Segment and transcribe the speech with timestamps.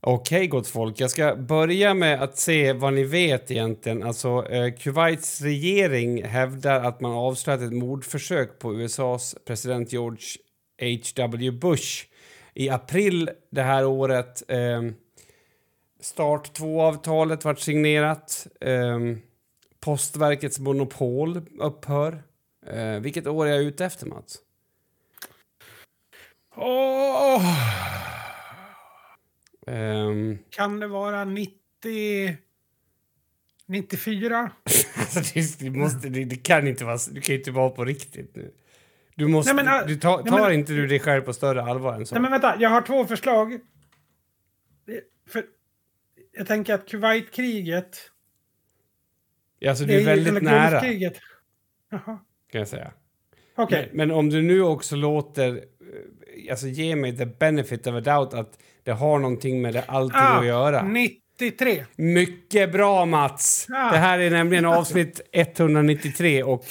[0.00, 1.00] Okej, gott folk.
[1.00, 4.02] Jag ska börja med att se vad ni vet egentligen.
[4.02, 10.26] Alltså, eh, Kuwaits regering hävdar att man avslöjat ett mordförsök på USAs president George
[10.80, 11.50] H.W.
[11.50, 12.06] Bush
[12.54, 14.42] i april det här året.
[14.48, 14.82] Eh,
[16.00, 18.46] start 2-avtalet vart signerat.
[18.60, 18.98] Eh,
[19.80, 22.22] Postverkets monopol upphör.
[22.66, 24.38] Eh, vilket år är jag ute efter, Mats?
[26.56, 28.17] Oh.
[29.68, 32.36] Ehm, Kan det vara 90...
[33.66, 34.50] 94?
[34.96, 37.84] alltså, det, det, måste, det, det kan inte vara, du kan ju inte vara på
[37.84, 38.54] riktigt nu.
[39.14, 41.62] Du måste, Nej, men, du tar, nej, tar men- inte du dig själv på större
[41.62, 42.14] allvar än så?
[42.14, 42.56] Nej, men vänta.
[42.58, 43.60] Jag har två förslag.
[45.28, 45.44] För
[46.32, 48.10] jag tänker att Kuwaitkriget...
[49.68, 51.18] alltså, det du är väldigt nära, Gulfkriget.
[51.90, 52.18] Jaha.
[52.52, 52.92] kan jag säga.
[53.56, 53.88] Okej.
[53.92, 58.00] Men, men om du nu också låter, eh, alltså ge mig the benefit of a
[58.00, 60.82] doubt att det har någonting med det allting Ah, att göra.
[60.82, 61.84] 93.
[61.96, 63.66] Mycket bra Mats!
[63.68, 63.90] Ja.
[63.92, 66.64] Det här är nämligen avsnitt 193 och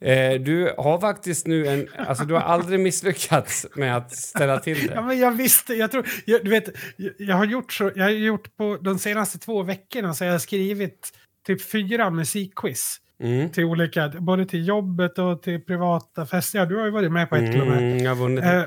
[0.00, 4.86] eh, du har faktiskt nu en, alltså du har aldrig misslyckats med att ställa till
[4.88, 5.06] Ja, det.
[5.06, 8.10] men jag visste, jag tror, jag, du vet, jag, jag har gjort så, jag har
[8.10, 11.08] gjort på de senaste två veckorna så jag har skrivit
[11.46, 13.50] typ fyra musikquiz Mm.
[13.50, 16.58] till olika, både till jobbet och till privata fester.
[16.58, 17.78] Ja, du har ju varit med på ett till och med.
[17.78, 18.62] Mm, jag har vunnit Eh.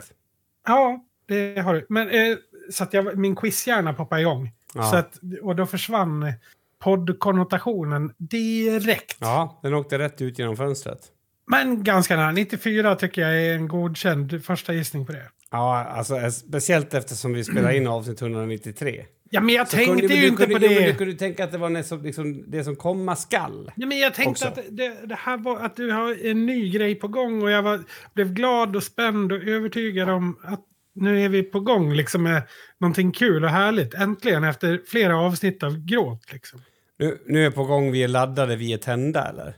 [0.68, 1.86] Ja, det har du.
[1.90, 2.38] Men eh,
[2.72, 4.52] så att jag, min quizhjärna poppade igång.
[4.74, 4.84] Ja.
[4.92, 6.34] Så att, och då försvann
[6.80, 9.18] poddkonnotationen direkt.
[9.20, 11.00] Ja, den åkte rätt ut genom fönstret.
[11.48, 12.32] Men ganska nära.
[12.32, 15.24] 94 tycker jag är en godkänd första gissning på det.
[15.52, 19.06] Ja, alltså speciellt eftersom vi spelar in avsnitt 193.
[19.30, 20.92] Ja, men jag Så tänkte kunde- ju du inte kunde, på men det.
[20.92, 23.72] Du kunde tänka att det var det som, liksom, det som komma skall.
[23.76, 24.60] Ja, men jag tänkte också.
[24.62, 27.62] att det, det här var att du har en ny grej på gång och jag
[27.64, 27.84] var,
[28.14, 30.60] blev glad och spänd och övertygad om att
[30.94, 32.42] nu är vi på gång liksom med
[32.80, 33.94] någonting kul och härligt.
[33.94, 36.62] Äntligen efter flera avsnitt av gråt liksom.
[37.00, 39.54] Nu, nu är jag på gång, vi är laddade, vi är tända eller?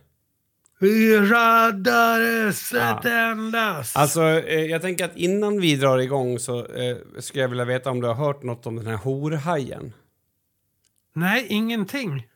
[0.79, 2.99] Vi raddades Ja.
[2.99, 3.97] ett endast.
[3.97, 7.91] Alltså, eh, jag tänker att innan vi drar igång så eh, skulle jag vilja veta
[7.91, 9.93] om du har hört något om den här horhajen.
[11.13, 12.27] Nej, ingenting.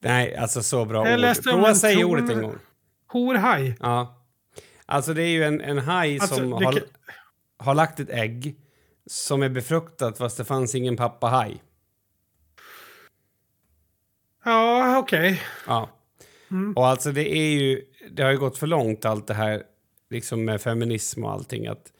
[0.00, 1.44] Nej, alltså så bra Jag ord.
[1.44, 2.58] Prova säga ton- ordet en gång.
[3.08, 3.76] Horhaj.
[3.80, 4.24] Ja.
[4.86, 6.82] Alltså det är ju en, en haj Alltså, som har, kan-
[7.62, 8.56] har lagt ett ägg
[9.06, 11.62] som är befruktat fast det fanns ingen pappahaj.
[14.44, 15.42] Ja, okej.
[15.66, 15.88] Ja.
[16.50, 16.72] Mm.
[16.72, 19.62] Och alltså det är ju, det har ju gått för långt allt det här
[20.10, 21.66] liksom med feminism och allting.
[21.66, 21.92] Att,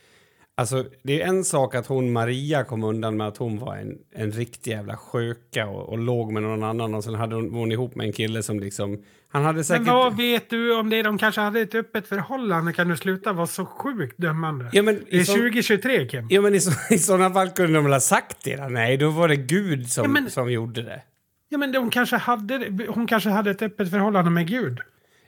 [0.54, 3.98] alltså det är en sak att hon Maria kom undan med att hon var en,
[4.10, 7.72] en riktig jävla sköka och, och låg med någon annan och sen hade hon, hon
[7.72, 9.86] ihop med en kille som liksom, han hade säkert...
[9.86, 11.02] Men vad vet du om det?
[11.02, 12.72] De kanske hade ett öppet förhållande.
[12.72, 14.70] Kan du sluta vara så sjukt dömande?
[14.72, 16.26] Ja men, det är så, 2023, Kim.
[16.30, 18.68] ja, men i, så, i sådana fall kunde de väl ha sagt det?
[18.68, 21.02] Nej, då var det Gud som, Ja, men- som gjorde det.
[21.48, 24.78] Ja, men de kanske hade, hon kanske hade ett öppet förhållande med Gud.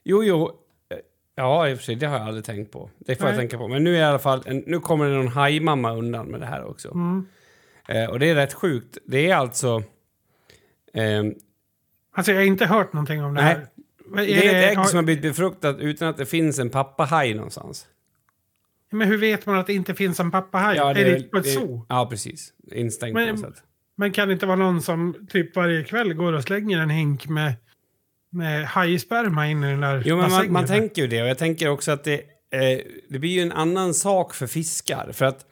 [0.04, 0.46] Jo, jo.
[0.90, 0.96] eh,
[1.36, 2.90] Ja, i och för sig, det har jag aldrig tänkt på.
[2.98, 3.40] Det får jag Nej.
[3.40, 3.68] tänka på.
[3.68, 6.46] Men nu är i alla fall, en, nu kommer det någon hajmamma undan med det
[6.46, 6.88] här också.
[6.94, 7.26] Mm.
[7.88, 8.98] Eh, och det är rätt sjukt.
[9.06, 9.82] Det är alltså...
[10.94, 11.34] ehm,
[12.16, 13.54] Alltså, jag har inte hört någonting om det Nej.
[13.54, 13.66] här.
[14.06, 17.34] Vad det är ett ägg som har blivit befruktat utan att det finns en pappahaj
[17.34, 17.86] någonstans.
[18.90, 20.76] Men hur vet man att det inte finns en pappahaj?
[20.76, 21.86] Ja, är det på ett zoo?
[21.88, 22.52] Ja, precis.
[22.72, 23.64] Instängt Men- på något sätt.
[23.96, 27.28] Men kan det inte vara någon som typ varje kväll går och slänger en hink
[27.28, 27.54] med,
[28.30, 31.22] med hajsperma in i den där Jo, men man, man tänker ju det.
[31.22, 32.14] Och jag tänker också att det,
[32.50, 35.12] eh, det blir ju en annan sak för fiskar.
[35.12, 35.46] För att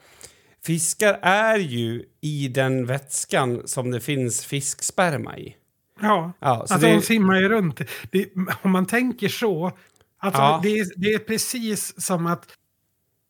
[0.65, 5.55] fiskar är ju i den vätskan som det finns fisksperma i.
[6.03, 7.81] Ja, Ja, så alltså det- de simmar ju runt.
[8.11, 8.29] Det,
[8.61, 9.71] om man tänker så,
[10.17, 10.59] alltså Ja.
[10.63, 12.45] det, är, det är precis som att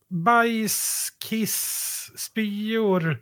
[0.09, 3.17] bajs, kiss, spyor,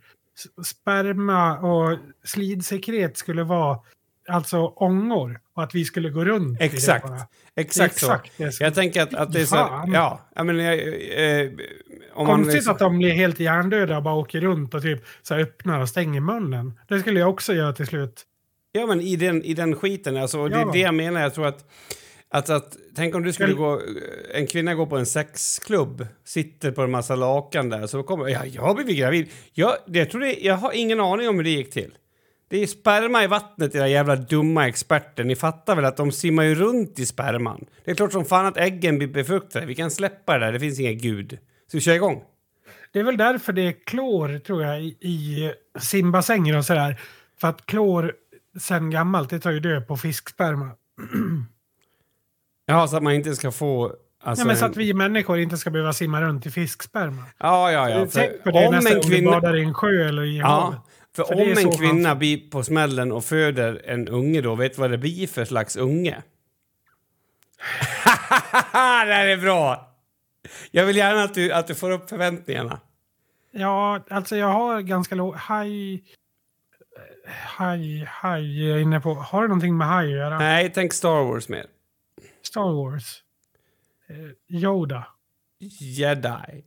[0.64, 3.78] sperma och slidsekret skulle vara
[4.28, 7.04] alltså ångor och att vi skulle gå runt Exakt.
[7.54, 7.94] Exakt,
[8.40, 8.64] exakt så.
[8.64, 9.56] Jag tänker att, att det är så...
[9.56, 9.92] Fan.
[9.92, 10.60] Ja, jag menar...
[10.62, 10.78] jag,
[11.42, 11.50] Eh,
[12.14, 15.04] om man Konstigt liksom- att de blir helt hjärndöda och bara åker runt och typ
[15.22, 16.78] så här öppnar och stänger munnen.
[16.88, 18.22] Det skulle jag också göra till slut.
[18.72, 20.16] Ja, men i den, i den skiten.
[20.16, 20.70] Alltså, det är Ja.
[20.72, 21.20] det jag menar.
[21.20, 21.70] Jag tror att...
[22.34, 23.80] Att, att, tänk om du skulle gå...
[24.34, 28.28] En kvinna går på en sexklubb, sitter på en massa lakan där, så kommer...
[28.28, 29.30] Ja, jag har blivit gravid.
[29.52, 31.90] Jag, jag, tror det, jag har ingen aning om hur det gick till.
[32.48, 35.24] Det är sperma i vattnet, era jävla dumma experter.
[35.24, 37.64] Ni fattar väl att de simmar ju runt i sperman?
[37.84, 39.66] Det är klart som fan att äggen blir befruktade.
[39.66, 41.38] Vi kan släppa det där, det finns inga gud.
[41.70, 42.22] Så vi kör igång.
[42.92, 47.00] Det är väl därför det är klor, tror jag, i, i simbassänger och sådär.
[47.40, 48.12] För att klor
[48.60, 50.70] sen gammalt, det tar ju död på fisksperma.
[52.66, 53.96] Ja, så att man inte ska få...
[54.24, 57.22] Alltså, ja, men så att vi människor inte ska behöva simma runt i fisksperma.
[57.38, 58.06] Ja, ja, ja.
[58.12, 59.30] Tänk på det om nästa en gång du kvinna...
[59.30, 60.80] badar i en sjö eller i Ja, havet.
[61.16, 64.74] För, För om en kvinna han- blir på smällen och föder en unge då, vet
[64.74, 66.22] du vad det blir för slags unge?
[68.72, 69.88] det här är bra!
[70.70, 72.80] Jag vill gärna att du, att du får upp förväntningarna.
[73.52, 75.34] Ja, alltså jag har ganska låg...
[75.34, 76.04] Haj...
[77.26, 79.14] Haj, haj jag är inne på.
[79.14, 80.38] Har det någonting med haj att göra?
[80.38, 81.66] Nej, tänk Star Wars mer.
[82.42, 83.22] Star Wars.
[84.08, 85.06] Eh, Yoda.
[85.80, 86.64] Jedi.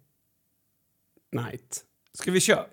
[1.32, 1.82] Knight.
[2.14, 2.66] Ska vi köra?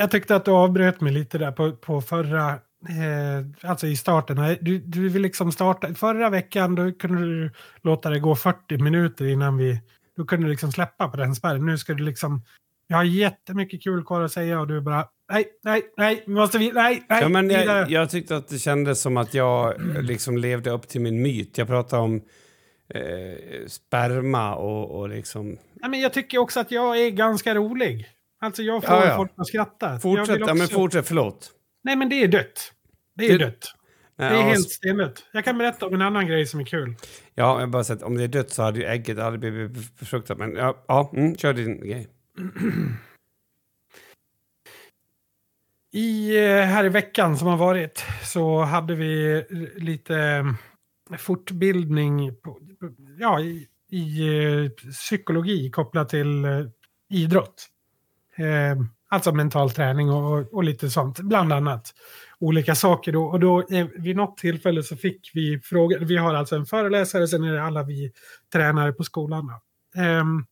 [0.00, 2.48] Jag tyckte att du avbröt mig lite där på, på förra,
[2.88, 4.56] eh, alltså i starten.
[4.60, 7.50] Du, du vill liksom starta, förra veckan då kunde du
[7.82, 9.80] låta det gå 40 minuter innan vi,
[10.16, 11.66] då kunde du liksom släppa på den spärren.
[11.66, 12.42] Nu ska du liksom,
[12.86, 16.72] jag har jättemycket kul kvar att säga och du bara, nej, nej, nej, måste vi,
[16.72, 20.70] nej, nej, Ja, men jag, jag tyckte att det kändes som att jag liksom levde
[20.70, 21.58] upp till min myt.
[21.58, 22.22] Jag pratade om
[22.94, 25.58] eh, sperma och, och liksom...
[25.74, 28.08] Nej, men jag tycker också att jag är ganska rolig.
[28.42, 29.16] Alltså jag får Ja, ja.
[29.16, 29.98] folk att skratta.
[29.98, 31.50] Fortsätt, ja, men också- fortsätt, förlåt.
[31.82, 32.72] Nej, men det är dött.
[33.14, 33.74] Det är Det- dött.
[34.16, 35.24] Nej, Det är ja, helt stendött.
[35.32, 36.94] Jag kan berätta om en annan grej som är kul.
[37.34, 39.98] Ja, jag har bara sett om det är dött så hade ju ägget aldrig blivit
[39.98, 40.38] befruktat.
[40.38, 42.08] Men ja, ja mm, kör din grej.
[45.92, 49.44] I, eh, här i veckan som har varit så hade vi
[49.76, 50.16] lite
[51.10, 52.58] eh, fortbildning på,
[53.18, 54.20] ja, i, i
[54.64, 56.44] eh, psykologi kopplat till
[57.10, 57.66] idrott.
[58.40, 61.94] Eh, alltså mental träning och, och, lite sånt, bland annat.
[62.38, 63.24] Olika saker då.
[63.24, 67.28] Och då eh, vid något tillfälle så fick vi fråga, vi har alltså en föreläsare,
[67.28, 68.12] sen är det alla vi
[68.52, 69.52] tränare på skolan.
[69.96, 70.44] Ehm,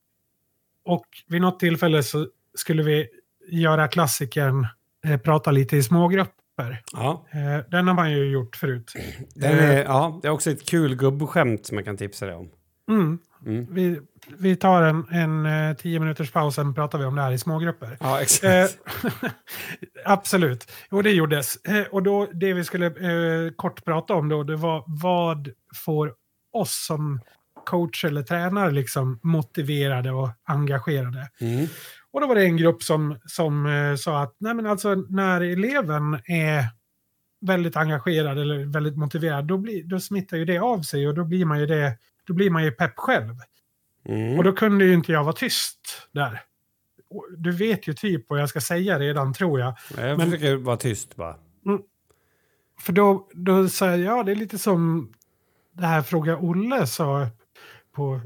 [0.85, 3.09] och vid något tillfälle så skulle vi
[3.49, 4.67] göra klassikern
[5.05, 6.83] eh, prata lite i smågrupper.
[6.93, 8.93] Ja, Eh, den har man ju gjort förut.
[9.35, 12.51] den är, ja, det är också ett kul gubbskämt som jag kan tipsa dig om.
[12.91, 13.19] Mm.
[13.47, 13.67] Mm.
[13.71, 14.01] Vi,
[14.39, 17.39] vi tar en, en eh, tio minuters paus, sen pratar vi om det här i
[17.39, 17.97] smågrupper.
[18.01, 18.79] Ja, exakt.
[19.05, 19.31] Eh,
[20.05, 20.71] absolut.
[20.91, 21.57] Och det gjordes.
[21.65, 26.15] Eh, och då, det vi skulle eh, kort prata om då, det var vad får
[26.53, 27.21] oss som
[27.67, 31.29] coach eller tränare liksom motiverade och engagerade.
[31.41, 31.67] Mm.
[32.11, 35.41] Och då var det en grupp som, som eh, sa att nej men alltså, när
[35.41, 36.65] eleven är
[37.41, 41.25] väldigt engagerad eller väldigt motiverad, då, blir, då smittar ju det av sig och då
[41.25, 43.35] blir man ju, det, då blir man ju pepp själv.
[44.05, 44.39] Mm.
[44.39, 46.43] Och då kunde ju inte jag vara tyst där.
[47.37, 49.75] Du vet ju typ vad jag ska säga redan, tror jag.
[49.97, 51.37] Jag men- försöker vara tyst bara.
[52.81, 55.13] För då, då sa jag, ja det är lite som
[55.73, 57.27] det här Fråga Olle sa
[57.95, 58.21] på,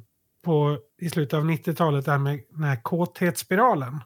[0.45, 4.01] på, i slutet av 90-talet, där med den här kåthetsspiralen.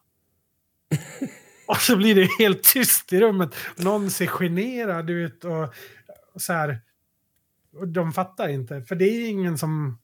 [1.68, 3.54] och så blir det helt tyst i rummet.
[3.76, 5.62] Någon ser generad ut och,
[6.34, 6.80] och så här.
[7.86, 9.98] De fattar inte, för det är ingen som...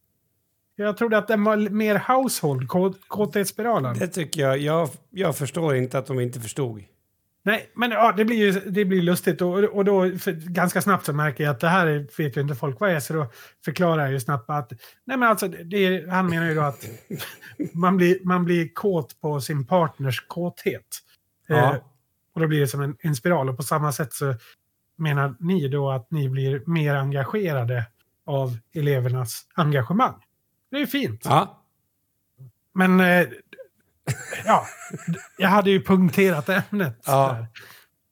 [0.77, 2.69] Jag trodde att den var mer household,
[3.09, 3.99] kåthetsspiralen.
[3.99, 4.59] Det tycker jag.
[4.59, 4.89] jag.
[5.11, 6.83] Jag förstår inte att de inte förstod.
[7.45, 9.43] Nej, men ja, det blir ju det blir lustigt.
[9.43, 10.11] Och, och då
[10.47, 13.01] ganska snabbt så märker jag att det här är- vet ju inte folk vad är.
[13.01, 13.27] Så då
[13.65, 14.73] förklarar jag ju snabbt att
[15.05, 16.87] nej men alltså, är, han menar ju då att
[17.73, 20.87] man blir, man blir kåt på sin partners kåthet.
[21.47, 21.75] Ja.
[21.75, 21.81] Eh,
[22.35, 23.49] och då blir det som en, en spiral.
[23.49, 24.35] Och på samma sätt så
[24.97, 27.87] menar ni då att ni blir mer engagerade
[28.27, 30.15] av elevernas engagemang.
[30.71, 31.21] Det är ju fint.
[31.25, 31.63] Ja.
[32.75, 33.27] Men eh,
[34.45, 34.67] ja,
[35.39, 37.03] jag hade ju punkterat ämnet.
[37.07, 37.33] Ja.
[37.33, 37.47] Där.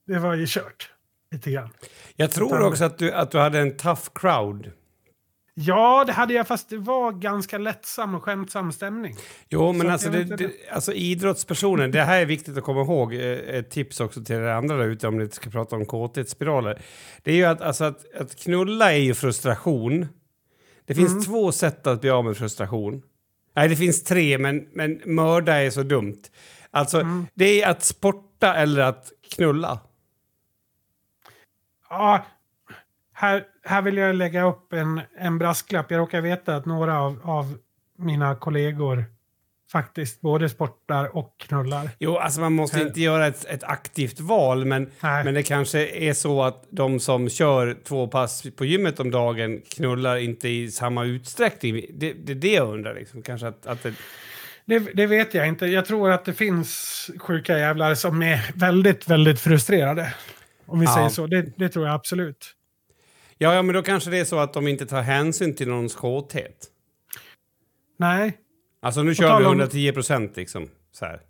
[0.06, 0.90] Det var ju kört.
[1.30, 1.70] Lite grann.
[2.16, 4.72] Jag tror också att du, att du hade en tough crowd.
[5.62, 9.16] Ja, det hade jag, fast det var ganska lättsam och skämtsam stämning.
[9.48, 13.14] Jo, men alltså, det, det, alltså idrottspersoner, det här är viktigt att komma ihåg.
[13.14, 16.82] eh, Ett tips också till er andra där ute om ni ska prata om kåthetsspiraler.
[17.22, 20.06] Det är ju att, alltså, att, att knulla är ju frustration.
[20.84, 21.22] Det finns Mm.
[21.24, 23.02] två sätt att bli av med frustration.
[23.56, 26.22] Nej, det finns tre, men, men mörda är så dumt.
[26.70, 27.26] Alltså, Mm.
[27.34, 29.78] det är att sporta eller att knulla.
[31.90, 32.24] Ja,
[33.20, 35.90] här, här vill jag lägga upp en, en brasklapp.
[35.90, 37.58] Jag råkar veta att några av, av
[37.98, 39.04] mina kollegor
[39.72, 41.90] faktiskt både sportar och knullar.
[41.98, 45.24] Jo, alltså man måste inte göra ett, ett aktivt val, men, Nej.
[45.24, 49.60] men det kanske är så att de som kör två pass på gymmet om dagen
[49.68, 51.84] knullar inte i samma utsträckning.
[51.94, 52.94] Det är det, det jag undrar.
[52.94, 53.22] Liksom.
[53.22, 53.92] Kanske att, att det,
[54.64, 55.66] Det, det vet jag inte.
[55.66, 60.14] Jag tror att det finns sjuka jävlar som är väldigt, väldigt frustrerade.
[60.66, 60.94] Om vi Ja.
[60.94, 61.26] säger så.
[61.26, 62.54] Det, det tror jag absolut.
[63.42, 65.94] Ja, ja, men då kanske det är så att de inte tar hänsyn till någons
[65.96, 66.66] kåthet.
[67.96, 68.38] Nej.
[68.82, 70.68] Alltså nu På kör vi om- 110 procent liksom.
[70.92, 71.20] Så här.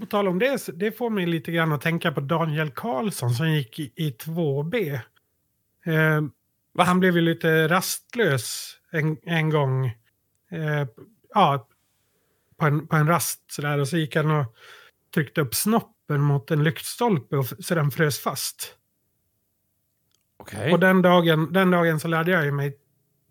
[0.00, 3.50] På tal om det, det får mig lite grann att tänka på Daniel Karlsson som
[3.52, 4.94] gick i, i 2B.
[5.86, 6.20] Eh,
[6.72, 6.84] Va?
[6.84, 9.86] han blev ju lite rastlös en, en gång.
[10.50, 10.86] Eh,
[11.34, 11.68] ja,
[12.56, 13.78] på en, på en rast sådär.
[13.78, 14.54] Och så gick han och
[15.14, 18.76] tryckte upp snoppen mot en lyktstolpe och så den frös fast.
[20.40, 20.72] Okej.
[20.72, 22.76] Och den dagen, den dagen så lärde jag mig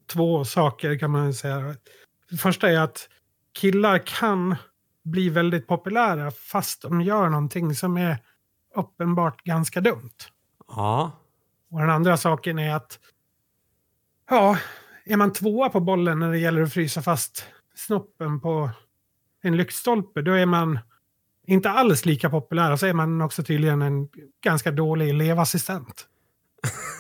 [0.08, 1.76] två saker kan man säga.
[2.30, 3.10] Det första är att
[3.54, 4.56] killar kan
[5.04, 8.18] bli väldigt populära fast de gör någonting som är
[8.76, 10.16] uppenbart ganska dumt.
[10.68, 11.12] Ja.
[11.72, 13.00] Och den andra saken är att
[14.30, 14.58] ja,
[15.06, 18.70] är man tvåa på bollen när det gäller att frysa fast snoppen på
[19.42, 20.80] en lyktstolpe, då är man
[21.48, 22.72] inte alls lika populär.
[22.72, 24.10] Och så är man också tydligen en
[24.44, 26.08] ganska dålig elevassistent.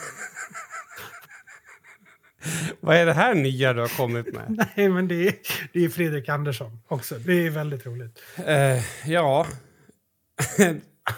[2.79, 4.67] Vad är det här nya du har kommit med?
[4.75, 5.34] Nej, men det är,
[5.74, 7.15] det är Fredrik Andersson också.
[7.15, 8.19] Det är väldigt roligt.
[8.46, 9.48] Eh, ja.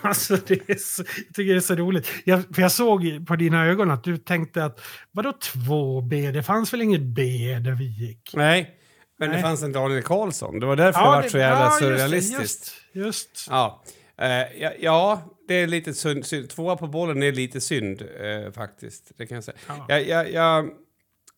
[0.02, 2.08] Alltså, det är så, jag tycker det är så roligt.
[2.24, 6.32] Jag, för jag såg på dina ögon att du tänkte att vadå 2B?
[6.32, 7.24] Det fanns väl inget B
[7.60, 8.32] där vi gick?
[8.36, 8.78] Nej.
[9.20, 9.44] Men det Nej.
[9.44, 10.60] fanns en Daniel Karlsson.
[10.60, 12.74] Det var därför det var så jävla ja, det, surrealistiskt.
[12.94, 13.48] Just, just.
[13.50, 13.84] Ja.
[14.18, 16.26] Eh, ja, ja, det är lite synd.
[16.26, 16.50] synd.
[16.50, 19.12] Tvåa på bollen är lite synd eh, faktiskt.
[19.18, 19.58] Det kan jag säga.
[19.68, 19.86] Ja.
[19.90, 20.70] Jag, jag, jag,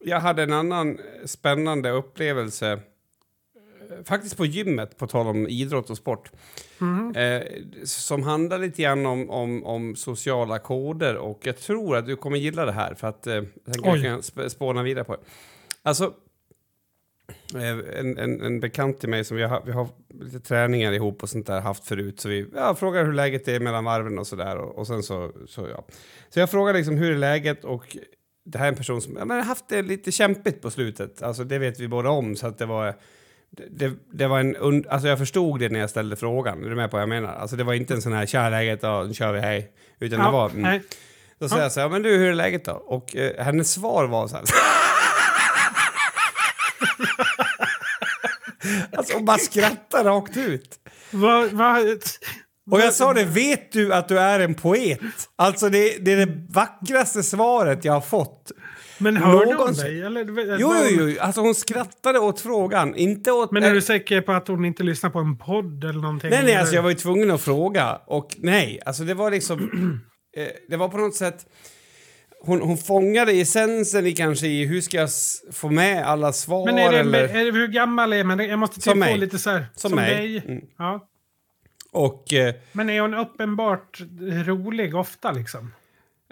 [0.03, 2.71] jag hade en annan spännande upplevelse.
[2.71, 2.79] eh,
[4.05, 6.31] Faktiskt på gymmet, på tal om idrott och sport.
[6.77, 7.15] Mhm.
[7.15, 7.41] Eh,
[7.83, 11.15] som handlar lite grann om, om, om sociala koder.
[11.17, 12.93] Och jag tror att du kommer gilla det här.
[12.93, 13.33] För att eh,
[13.65, 15.21] jag kan sp- spåna vidare på det.
[15.83, 16.13] Alltså,
[17.55, 19.87] eh, en, en, en bekant till mig som vi har, vi har
[20.21, 22.19] lite träningar ihop och sånt där haft förut.
[22.19, 24.57] Så vi ja, frågar hur läget är mellan varven och sådär.
[24.57, 25.83] Och, och sen så, så ja.
[26.29, 27.97] Så jag frågar liksom hur är läget och
[28.45, 31.21] det här är en person som ja, men har haft det lite kämpigt på slutet.
[31.21, 32.95] Alltså det vet vi båda om så att det var
[33.69, 36.65] det, det, var en und- alltså jag förstod det när jag ställde frågan.
[36.65, 37.35] Är du med på vad jag menar?
[37.35, 39.71] Alltså det var inte en sån här tja läget då, nu kör vi hej.
[39.99, 40.81] Utan det var mm.
[41.39, 42.71] Då säger jag så här, men du hur är läget då?
[42.71, 44.45] Och eh, hennes svar var så här.
[48.97, 50.79] alltså hon bara skrattar rakt ut.
[51.11, 51.99] Vad, vad,
[52.71, 54.99] Och jag sa det, vet du att du är en poet?
[55.35, 58.51] Alltså det, det är det vackraste svaret jag har fått.
[58.97, 60.01] men hörde hon någonsin- dig?
[60.01, 63.51] Eller, Jo, jo, jo, alltså hon skrattade åt frågan, inte åt...
[63.51, 66.29] Men är du säker på att hon inte lyssnar på en podd eller någonting?
[66.29, 67.99] Nej, nej, alltså jag var ju tvungen att fråga.
[68.07, 69.59] Och nej, alltså det var liksom...
[70.37, 71.45] eh, det var på något sätt...
[72.45, 75.09] Hon, hon fångade essensen i kanske i hur ska jag
[75.51, 77.23] få med alla svar Men är det, eller...
[77.23, 78.39] är det, hur gammal är man?
[78.39, 79.13] Jag måste Som typ mig.
[79.13, 79.65] få lite så här...
[79.75, 80.15] Som mig.
[80.15, 80.43] dig.
[80.47, 80.61] Mm.
[80.77, 81.07] Ja.
[81.93, 82.33] Och...
[82.33, 84.01] Eh, Men är hon uppenbart
[84.45, 85.73] rolig ofta liksom?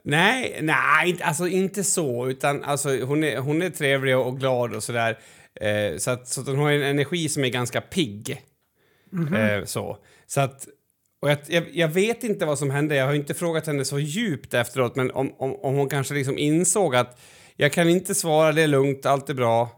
[0.03, 2.29] nej, nej, alltså inte så.
[2.29, 5.17] Utan alltså hon är, hon är trevlig och glad och sådär.
[5.55, 8.41] Eh, så att, så att hon har en energi som är ganska pigg.
[9.11, 9.33] Mhm.
[9.33, 9.97] Eh, så.
[10.27, 10.67] Så att...
[11.21, 13.99] Och jag, jag, jag vet inte vad som hände, jag har inte frågat henne så
[13.99, 17.21] djupt efteråt, men om, om, om hon kanske liksom insåg att
[17.55, 19.69] jag kan inte svara, det är lugnt, allt är bra.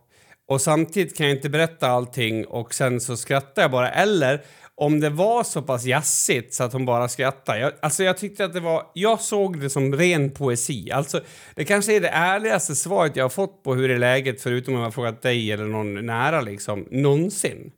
[0.47, 3.89] Och samtidigt kan jag inte berätta allting och sen så skrattar jag bara.
[3.91, 4.41] Eller
[4.75, 7.59] om det var så pass jazzigt så att hon bara skrattade.
[7.59, 10.91] Jag, alltså jag tyckte att det var, jag såg det som ren poesi.
[10.91, 11.21] Alltså
[11.55, 14.79] det kanske är det ärligaste svaret jag har fått på hur är läget förutom om
[14.79, 17.71] jag har frågat dig eller någon nära liksom, någonsin.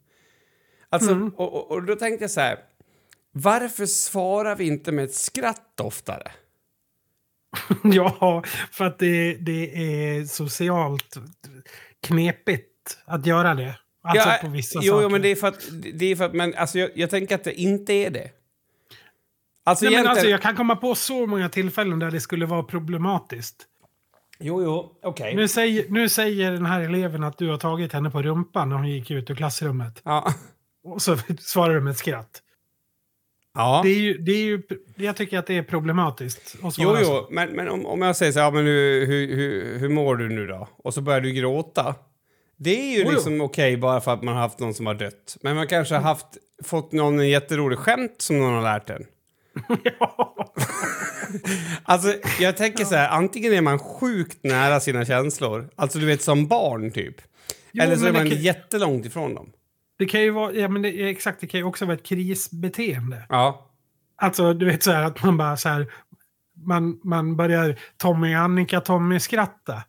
[0.90, 2.58] Alltså, och, och, och då tänkte jag så här,
[3.32, 6.32] varför svarar vi inte med ett skratt oftare?
[7.84, 11.18] ja, för att det, det är socialt
[12.08, 13.76] knepigt att göra det.
[14.06, 15.04] Alltså Ja, på vissa jo, saker.
[15.04, 17.36] jo, men det är för att, det är för att men, alltså, jag, jag tänker
[17.36, 18.30] att det inte är det.
[19.64, 20.12] Alltså Nej, men egentligen...
[20.12, 23.56] alltså, jag kan komma på så många tillfällen där det skulle vara problematiskt.
[24.40, 25.36] Jo, jo, okej.
[25.36, 28.76] Nu, säger, nu säger den här eleven att du har tagit henne på rumpan när
[28.76, 30.02] hon gick ut ur klassrummet.
[30.04, 30.34] Ja.
[30.84, 32.42] Och så svarar du med ett skratt.
[33.54, 33.82] ja.
[33.84, 34.62] Det är ju, det är ju,
[34.96, 37.12] jag tycker att det är problematiskt att svara Jo, så.
[37.14, 39.90] jo, men, men om, om jag säger så här, ja, men hur, hur, hur, hur
[39.90, 40.68] mår du nu då?
[40.78, 41.96] Och så börjar du gråta.
[42.58, 43.12] Det är ju Jo, jo.
[43.12, 45.38] liksom okej bara för att man har haft någon som har dött.
[45.42, 46.28] Men man kanske har haft,
[46.64, 49.06] fått någon en jätterolig skämt som någon har lärt en.
[50.00, 50.36] ja.
[51.84, 56.22] Alltså, jag tänker så här, antingen är man sjukt nära sina känslor, alltså du vet
[56.22, 57.16] som barn typ.
[57.72, 59.52] Jo, Eller så är man kan- jättelångt ifrån dem.
[59.98, 63.26] Det kan ju vara, ja men det, exakt, det kan ju också vara ett krisbeteende.
[63.30, 63.72] Ja.
[64.18, 65.88] Alltså du vet så här att man bara så här,
[66.66, 69.84] man, man börjar Tommy, Annika, Tommy skratta.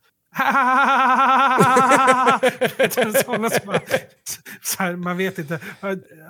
[3.25, 3.81] Sådana som bara,
[4.62, 5.61] så här, man vet inte.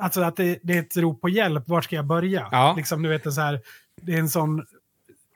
[0.00, 1.68] Alltså att det, det är ett rop på hjälp.
[1.68, 2.48] Var ska jag börja?
[2.52, 2.74] Ja.
[2.76, 3.60] Liksom, du vet, det, så här,
[4.02, 4.66] det är en sån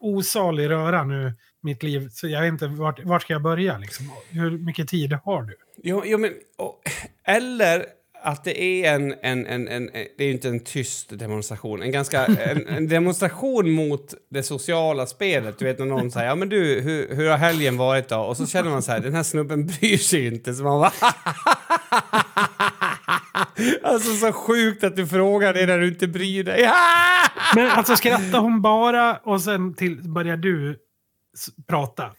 [0.01, 2.09] osalig röra nu mitt liv.
[2.13, 4.11] Så jag vet inte, vart, vart ska jag börja liksom?
[4.31, 5.57] Hur mycket tid har du?
[5.83, 6.81] Jo, jo men, och,
[7.25, 7.87] eller
[8.23, 11.93] att det är en, en, en, en, det är ju inte en tyst demonstration, en
[11.93, 15.59] ganska, en, en demonstration mot det sociala spelet.
[15.59, 18.19] Du vet när någon säger, ja men du, hur, hur har helgen varit då?
[18.19, 20.55] Och så känner man så här, den här snubben bryr sig inte.
[20.55, 20.93] Så man bara,
[23.83, 26.71] Alltså så sjukt att du frågar det när du inte bryr dig.
[27.55, 30.79] Men alltså skrattar hon bara och sen till börjar du
[31.69, 32.11] prata?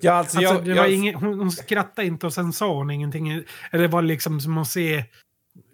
[0.00, 3.30] Ja, alltså, alltså, jag, jag, ingen, hon, hon skrattade inte och sen sa hon ingenting.
[3.70, 5.04] Eller det var liksom som att se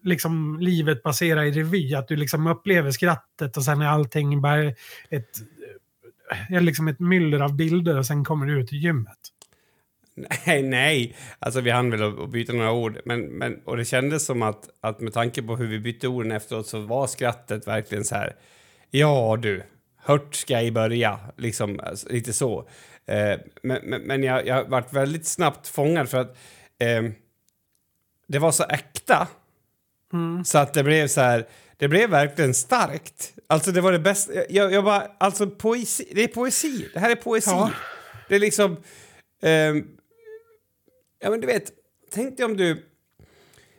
[0.03, 1.95] liksom, livet passera i revy.
[1.95, 4.75] Att du liksom upplever skrattet och sen är allting bara ett,
[6.31, 9.19] eh, är liksom ett myller av bilder och sen kommer du ut i gymmet.
[10.47, 11.17] Nej, nej.
[11.39, 13.01] Alltså vi hann väl att byta några ord.
[13.05, 16.33] Men, men, och det kändes som att, att med tanke på hur vi bytte orden
[16.33, 18.37] efteråt så var skrattet verkligen så här.
[18.91, 19.63] Ja du,
[19.97, 21.21] hört ska i börja.
[21.37, 22.69] Liksom alltså, lite så.
[23.07, 26.39] Eh, men, men, men jag, jag varit väldigt snabbt fångad för att
[26.79, 27.03] eh,
[28.29, 29.29] det var så äkta.
[30.13, 30.45] Mm.
[30.45, 33.33] Så att det blev så här, det blev verkligen starkt.
[33.47, 37.11] Alltså det var det bästa, jag, jag bara, alltså poesi, det är poesi, det här
[37.11, 37.51] är poesi.
[37.51, 37.71] Ja.
[38.29, 38.77] Det är liksom,
[39.43, 39.87] ehm,
[41.21, 41.73] ja men du vet,
[42.11, 42.75] tänk dig om du,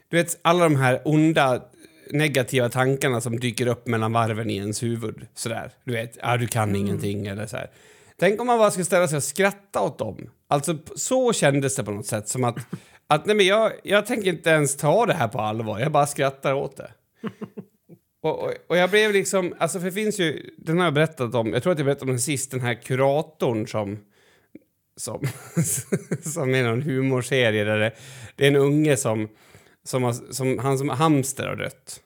[0.09, 1.63] du vet alla de här onda
[2.11, 5.27] negativa tankarna som dyker upp mellan varven i ens huvud.
[5.33, 7.69] Sådär, du vet, ja du kan ingenting eller så här.
[8.19, 10.29] Tänk om man bara skulle ställa sig och skratta åt dem.
[10.47, 12.57] Alltså så kändes det på något sätt som att,
[13.11, 16.07] att nej men jag, jag tänker inte ens ta det här på allvar, jag bara
[16.07, 16.91] skrattar åt det.
[18.23, 21.35] Och, och, och jag blev liksom, alltså för det finns ju, den har jag berättat
[21.35, 23.99] om, jag tror att jag berättade om den sist, den här kuratorn som
[24.95, 25.27] som,
[26.21, 27.91] som är någon humorserie där det,
[28.35, 29.29] det är en unge som,
[29.83, 31.99] som, har, som han som hamster har dött.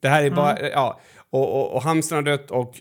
[0.00, 1.00] Det här är bara, ja,
[1.30, 2.80] och, och, och hamstern har dött och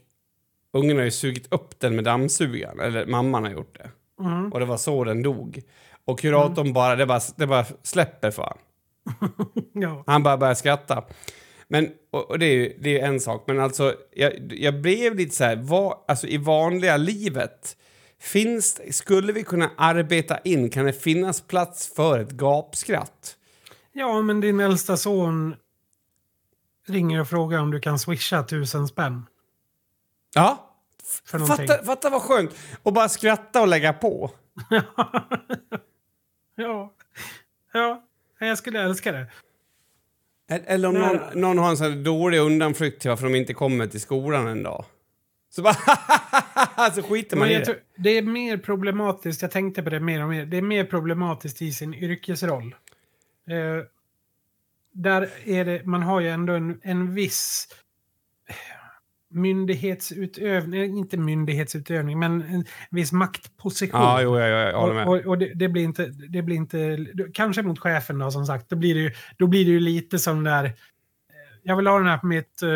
[0.73, 3.89] ungen har ju sugit upp den med dammsugaren, eller mamman har gjort det.
[4.23, 4.53] Mm.
[4.53, 5.61] Och det var så den dog.
[6.09, 8.57] Och kuratorn bara, det bara, det bara släpper för han.
[9.73, 10.03] Ja.
[10.07, 11.03] Han bara börjar skratta.
[11.67, 15.15] Men, och, och det är ju det är en sak, men alltså jag, jag blev
[15.15, 17.77] lite så här, vad, alltså i vanliga livet,
[18.19, 23.35] finns, skulle vi kunna arbeta in, kan det finnas plats för ett gapskratt?
[23.91, 25.55] ja, men din äldsta son
[26.87, 29.25] ringer och frågar om du kan swisha tusen spänn.
[30.35, 30.75] Ja.
[31.25, 32.55] Fatta, fatta vad skönt!
[32.83, 34.31] Och bara skratta och lägga på.
[36.63, 36.93] ja.
[37.73, 38.03] Ja,
[38.39, 39.25] jag skulle älska det.
[40.47, 44.01] Eller om någon, någon har en sån dålig undanflykt till varför de inte kommer till
[44.01, 44.85] skolan en dag.
[45.49, 45.73] Så bara
[46.95, 47.65] så skiter man Men i det.
[47.65, 50.83] tror, det är mer problematiskt, jag tänkte på det mer och mer, det är mer
[50.85, 52.75] problematiskt i sin yrkesroll.
[53.49, 53.85] Eh,
[54.91, 57.67] där är det, man har ju ändå en, en viss
[59.29, 64.01] myndighetsutövning, inte myndighetsutövning, men en viss maktposition.
[64.01, 65.07] Ja, jo, jag, jag, håller med.
[65.07, 68.45] Och, och, och det, det, blir inte, det blir inte, kanske mot chefen då som
[68.45, 70.71] sagt, då blir det ju, då blir det ju lite som där, eh,
[71.63, 72.69] jag vill ha den här på mitt, eh,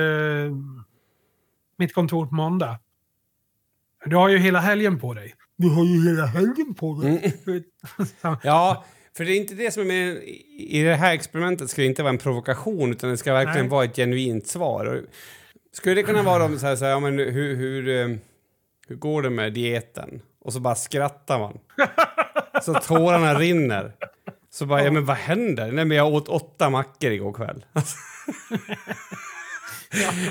[1.77, 2.79] mitt kontor på måndag.
[4.05, 5.33] Du har ju hela helgen på dig.
[5.57, 7.33] Du har ju hela helgen på dig.
[8.21, 8.85] Så- Ja,
[9.17, 10.23] för det är inte det som är med
[10.57, 13.69] i det här experimentet ska det inte vara en provokation utan det ska verkligen Nej.
[13.69, 15.03] vara ett genuint svar.
[15.73, 18.17] Skulle det kunna vara de så här, så här ja, men hur, hur, eh,
[18.87, 20.21] hur går det med dieten?
[20.41, 21.57] Och så bara skrattar man.
[22.61, 23.91] Så tårarna rinner.
[24.49, 25.71] Så bara, ja men vad händer?
[25.71, 27.65] Nej men jag åt åtta mackor igår kväll.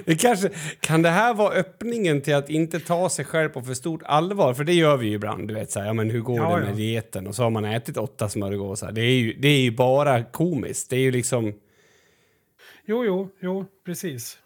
[0.05, 0.50] Det kanske,
[0.81, 4.55] kan det här vara öppningen till att inte ta sig själv på för stort allvar?
[4.55, 5.48] För det gör vi ju ibland.
[5.48, 6.76] Du vet, så här, ja, men hur går Ja, det med ja.
[6.76, 7.26] dieten?
[7.26, 8.92] Och så har man ätit åtta smörgåsar.
[8.92, 10.90] Det är ju, det är ju bara komiskt.
[10.90, 11.52] Det är ju liksom...
[12.85, 14.38] Jo, jo, jo, precis.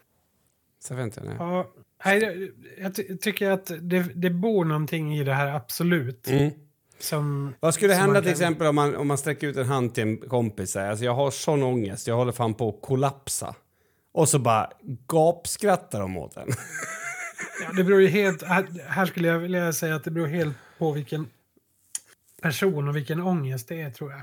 [0.91, 1.37] Nu.
[1.39, 1.67] Ja,
[2.05, 6.29] nej, jag ty- tycker att det, det bor någonting i det här, absolut.
[6.29, 6.51] Mm.
[6.99, 9.67] Som, Vad skulle hända man till kan- exempel om man, om man sträcker ut en
[9.67, 10.77] hand till en kompis?
[10.77, 13.55] Alltså jag har sån ångest, jag håller fan på att kollapsa.
[14.13, 14.71] Och så bara
[15.09, 16.49] gapskrattar de åt en.
[17.67, 18.43] Ja, det beror ju helt...
[18.43, 21.27] Här, här skulle jag vilja säga att det beror helt på vilken
[22.43, 24.21] person och vilken ångest det är, tror jag.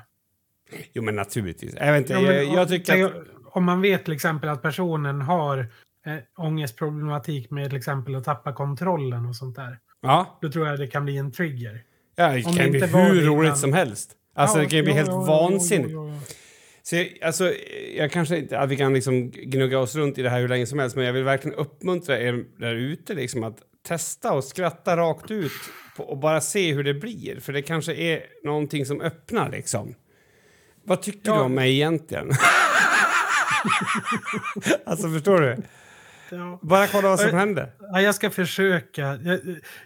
[0.93, 1.73] jo men naturligtvis.
[1.79, 3.23] Jag, vet inte, Ja, men jag, jag tycker tänk- att...
[3.55, 5.67] Om man vet till exempel att personen har
[6.05, 9.77] eh, ångestproblematik med till exempel att tappa kontrollen och sånt där.
[10.01, 11.81] Ja, Då tror jag det kan bli en trigger.
[12.15, 14.11] ja det Om kan det bli hur roligt som helst.
[14.35, 15.93] Alltså Ja, det kan ju bli helt vansinnigt.
[16.85, 17.51] Så jag, alltså,
[17.97, 20.65] jag kanske inte att vi kan liksom gnugga oss runt i det här hur länge
[20.65, 24.97] som helst, men jag vill verkligen uppmuntra er där ute liksom att testa och skratta
[24.97, 25.51] rakt ut
[25.97, 27.39] på, och bara se hur det blir.
[27.39, 29.95] För det kanske är någonting som öppnar liksom.
[30.83, 31.35] Vad tycker Ja.
[31.37, 32.31] du om mig egentligen?
[34.85, 35.57] alltså förstår du?
[36.35, 36.59] Ja.
[36.61, 37.37] Bara kolla vad som Ja.
[37.37, 37.71] händer.
[37.79, 39.01] Ja, jag ska försöka.
[39.23, 39.39] Jag,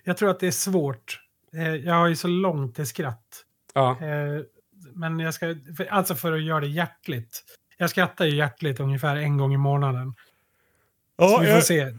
[0.03, 1.19] jag tror att det är svårt
[1.53, 3.43] Eh, jag har ju så långt till skratt.
[3.73, 3.91] Ja.
[4.01, 4.41] Eh,
[4.93, 5.55] men jag ska,
[5.89, 7.43] alltså för att göra det hjärtligt.
[7.77, 10.13] Jag skrattar ju hjärtligt ungefär en gång i månaden.
[11.19, 11.93] Så Ja, vi får jag, se.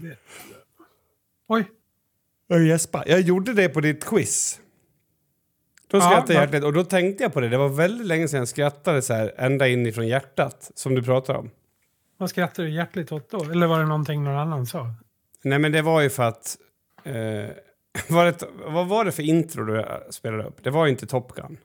[1.48, 1.70] Oj,
[2.46, 3.04] jag, gäspar.
[3.06, 4.60] jag gjorde det på ditt quiz.
[5.90, 7.48] Då skrattade jag hjärtligt och då tänkte jag på det.
[7.48, 11.34] Det var väldigt länge sedan jag skrattade så här ända inifrån hjärtat som du pratar
[11.34, 11.50] om.
[12.18, 13.44] Vad skrattar du hjärtligt åt då?
[13.44, 14.94] Eller var det någonting någon annan sa?
[15.42, 16.56] Nej men det var ju för att...
[17.04, 17.14] Eh,
[18.08, 20.64] var det, vad var det för intro du spelade upp?
[20.64, 21.58] Det var ju inte Top Gun.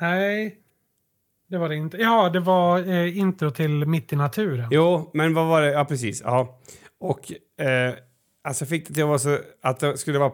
[0.00, 0.58] Nej,
[1.48, 1.96] det var det inte.
[1.96, 4.68] Ja, det var eh, intro till Mitt i naturen.
[4.70, 5.72] Jo, men vad var det?
[5.72, 6.20] Ja, precis.
[6.24, 6.60] Ja.
[7.00, 7.94] Och eh,
[8.44, 10.32] alltså jag fick det till att, vara så, att det skulle vara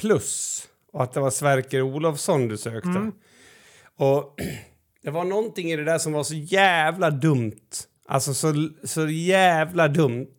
[0.00, 2.88] plus och att det var Sverker Olofsson du sökte.
[2.88, 3.12] Mm.
[3.96, 4.36] Och
[5.02, 7.70] det var någonting i det där som var så jävla dumt.
[8.08, 10.36] Alltså så, så jävla dumt.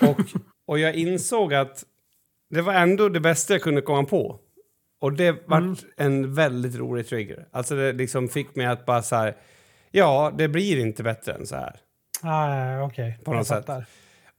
[0.00, 0.20] Och,
[0.66, 1.84] och jag insåg att
[2.50, 4.38] det var ändå det bästa jag kunde komma på.
[5.00, 5.76] Och det var Mm.
[5.96, 7.46] en väldigt rolig trigger.
[7.50, 9.36] Alltså det liksom fick mig att bara så här,
[9.90, 11.76] ja, det blir inte bättre än så här.
[12.22, 13.66] Ah, Okej, På något sätt.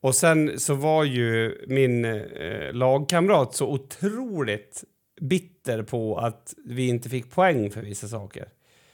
[0.02, 4.84] Och sen så var ju min eh, lagkamrat så otroligt
[5.22, 8.48] bitter på att vi inte fick poäng för vissa saker.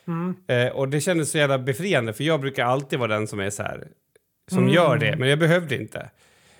[0.10, 0.36] Mm.
[0.48, 3.50] Eh, och det kändes så jävla befriande för jag brukar alltid vara den som är
[3.50, 3.88] så här
[4.52, 4.74] som Mm.
[4.74, 6.10] gör det, men jag behövde inte.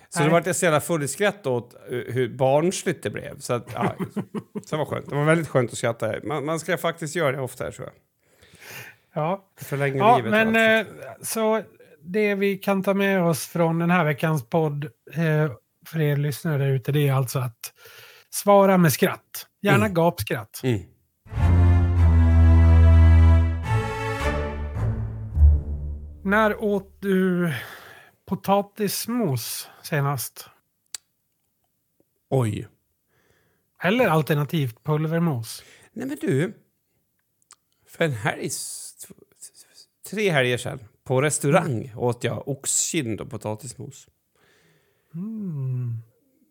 [0.08, 0.28] Så Nej.
[0.28, 1.80] då var jag så jävla full i skratt åt eh,
[2.14, 3.38] hur barnsligt det blev.
[3.38, 3.94] Så, att, ja,
[4.66, 5.08] så det var skönt.
[5.10, 6.14] Det var väldigt skönt att skratta.
[6.24, 7.94] Man, man ska faktiskt göra det oftare tror jag.
[9.24, 10.30] Ja, Förlänger ja livet.
[10.30, 10.86] men eh,
[11.22, 11.62] så
[12.02, 14.84] det vi kan ta med oss från den här veckans podd
[15.14, 15.52] eh,
[15.86, 17.72] för er lyssnare där ute, det är alltså att
[18.30, 19.46] svara med skratt.
[19.62, 19.94] Gärna Mm.
[19.94, 20.60] gapskratt.
[20.64, 20.80] Mm.
[26.22, 27.52] När åt du
[28.26, 30.48] potatismos senast?
[32.28, 32.68] Oj.
[33.82, 35.64] Eller alternativt pulvermos?
[35.92, 36.54] Nej men du.
[37.88, 38.48] För en helg...
[40.10, 44.08] Tre helger sedan på restaurang åt jag oxkind och potatismos.
[45.14, 45.94] Mm.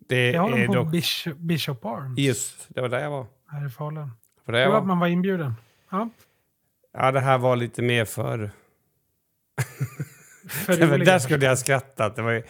[0.07, 0.91] Det Det har de är på dock...
[0.91, 3.25] Bishop, Bishop Arms Just, det var där jag var.
[3.47, 4.11] här i Falun.
[4.45, 5.53] Var där jag var att man var inbjuden.
[5.89, 6.09] Ja,
[6.93, 8.51] Ja, det här var lite mer för...
[10.67, 12.15] Nej, där skulle jag ha skrattat.
[12.15, 12.43] Det var ju...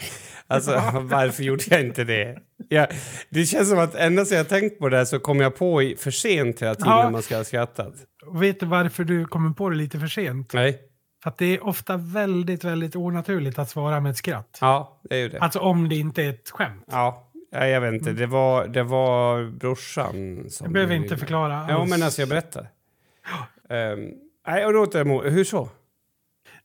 [0.48, 2.38] Alltså, varför gjorde jag inte det?
[2.69, 2.88] Ja,
[3.30, 5.82] det känns som att ända sedan jag tänkt på det här så kom jag på
[5.84, 7.04] i för sent hela tiden Ja.
[7.04, 7.93] när man ska ha skrattat.
[8.34, 10.54] Vet du varför du kommer på det lite för sent?
[10.54, 10.80] Nej.
[11.24, 14.58] För att det är ofta väldigt, väldigt onaturligt att svara med ett skratt.
[14.62, 15.39] Ja, det är ju det.
[15.39, 16.84] Alltså om det inte är ett skämt.
[16.91, 18.12] Ja, ja, jag vet inte.
[18.12, 20.65] Det var, det var brorsan som...
[20.65, 21.89] Jag behöver inte förklara Ja, alls.
[21.89, 22.62] men alltså jag berättar.
[23.69, 24.12] Um,
[24.48, 25.26] nej, och då åt jag emot.
[25.26, 25.69] Hur så?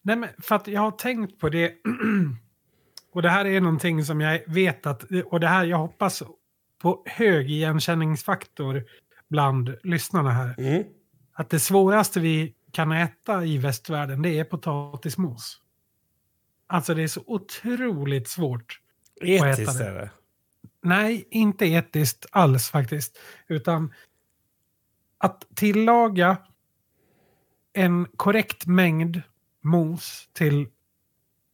[0.07, 1.75] Nej, men för att jag har tänkt på det.
[3.13, 6.23] och det här är någonting som jag vet att, och det här jag hoppas
[6.79, 8.85] på hög igenkänningsfaktor
[9.29, 10.55] bland lyssnarna här.
[10.59, 10.85] Mm.
[11.33, 15.61] Att det svåraste vi kan äta i västvärlden det är potatismos.
[16.67, 18.81] Alltså det är så otroligt svårt.
[19.21, 19.85] Etiskt det.
[19.85, 20.11] är det.
[20.83, 23.19] Nej, inte etiskt alls faktiskt.
[23.49, 23.93] Utan
[25.19, 26.37] att tillaga
[27.73, 29.23] en korrekt mängd
[29.65, 30.69] mos till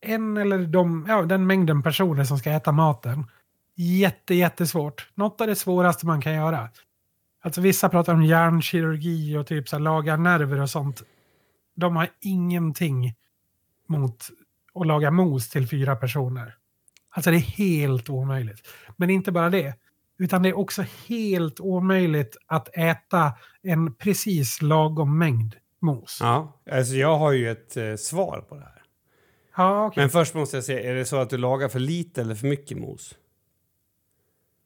[0.00, 3.26] en eller de, ja, den mängden personer som ska äta maten.
[3.74, 5.10] Jätte, jättesvårt.
[5.14, 6.68] Något av det svåraste man kan göra.
[7.42, 11.02] Alltså vissa pratar om hjärnkirurgi och typ så här, laga nerver och sånt.
[11.76, 13.14] De har ingenting
[13.88, 14.28] mot
[14.74, 16.54] att laga mos till fyra personer.
[17.10, 18.68] Alltså det är helt omöjligt.
[18.96, 19.74] Men inte bara det.
[20.18, 26.18] Utan det är också helt omöjligt att äta en precis lagom mängd mos.
[26.20, 29.86] Ja, Ja, alltså jag har ju ett eh, svar på det här.
[29.86, 30.02] okej.
[30.02, 32.46] Men först måste jag se, är det så att du lagar för lite eller för
[32.46, 33.14] mycket mos?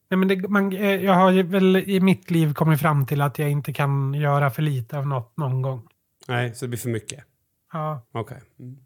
[0.08, 3.20] Nej, men det, man, eh, jag har ju väl i mitt liv kommit fram till
[3.20, 5.88] att jag inte kan göra för lite av något någon gång.
[6.28, 7.24] Nej, så det blir för mycket?
[7.72, 8.40] Ja, Okej.
[8.58, 8.76] Mm.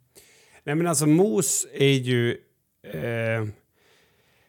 [0.65, 2.31] Nej men alltså mos är ju...
[2.87, 3.47] Eh,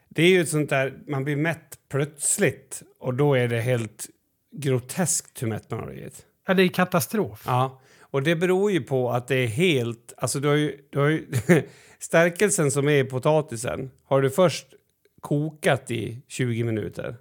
[0.10, 4.08] det är ju ett sånt där, man blir mätt plötsligt och då är det helt
[4.52, 6.26] groteskt hur mätt man har blivit.
[6.50, 7.44] Ja det är katastrof.
[7.46, 10.14] Ja, och det beror ju på att det är helt...
[10.18, 10.78] Alltså du har ju...
[10.90, 11.26] Du har ju
[12.00, 14.66] stärkelsen som är i potatisen har du först
[15.22, 17.16] kokat i 20 minuter.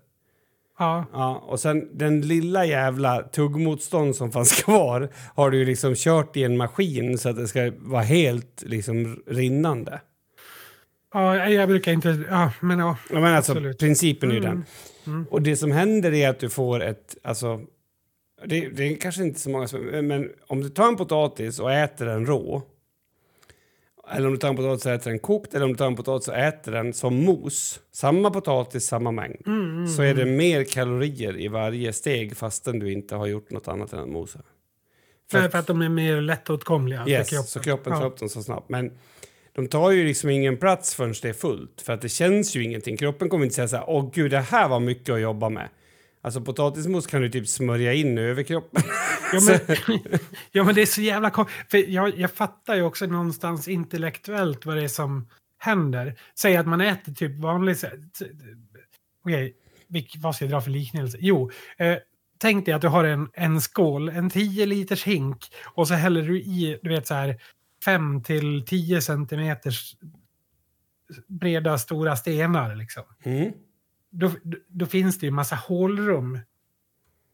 [0.78, 5.94] Ja, Ja, och sen den lilla jävla tuggmotstånd som fanns kvar har du ju liksom
[5.96, 10.00] kört i en maskin så att det ska vara helt liksom rinnande.
[11.14, 12.18] ja, jag brukar inte...
[12.30, 12.96] Ja, men ja.
[13.10, 13.78] Ja, men alltså, Absolut.
[13.78, 14.50] principen är ju Mm.
[14.50, 14.64] den.
[15.14, 15.26] Mm.
[15.30, 17.16] Och det som händer är att du får ett...
[17.24, 17.60] Alltså,
[18.44, 19.80] det, det är kanske inte så många som...
[19.80, 22.62] Men om du tar en potatis och äter den rå
[24.10, 25.96] eller om du tar en potatis och äter den kokt eller om du tar en
[25.96, 30.64] potatis och äter den som mos, samma potatis, samma mängd, Mm, så är det mer
[30.64, 34.40] kalorier i varje steg fastän du inte har gjort något annat än att mosa.
[35.30, 37.48] För, för att de är mer lättåtkomliga Yes, för kroppen.
[37.48, 38.06] så kroppen tar ja.
[38.06, 38.68] upp dem så snabbt.
[38.68, 38.92] Men
[39.52, 42.64] de tar ju liksom ingen plats förrän det är fullt, för att det känns ju
[42.64, 42.96] ingenting.
[42.96, 45.68] Kroppen kommer inte säga så här, åh gud, det här var mycket att jobba med.
[46.28, 48.82] Alltså potatismos kan du typ smörja in över kroppen.
[49.32, 49.76] Ja men,
[50.52, 54.66] ja, men det är så jävla kom- För jag, jag fattar ju också någonstans intellektuellt
[54.66, 56.14] vad det är som händer.
[56.40, 57.76] Säg att man äter typ vanlig...
[59.24, 59.54] Okej,
[59.88, 61.18] vilk- vad ska jag dra för liknelse?
[61.20, 61.96] Jo, eh,
[62.38, 66.22] tänk dig att du har en, en skål, en 10 liters hink och så häller
[66.22, 67.36] du i, du vet så här,
[67.84, 69.96] 5 till 10 centimeters
[71.26, 73.02] breda stora stenar liksom.
[73.24, 73.52] Mm.
[74.10, 74.30] Då,
[74.68, 76.38] då, finns det ju massa hålrum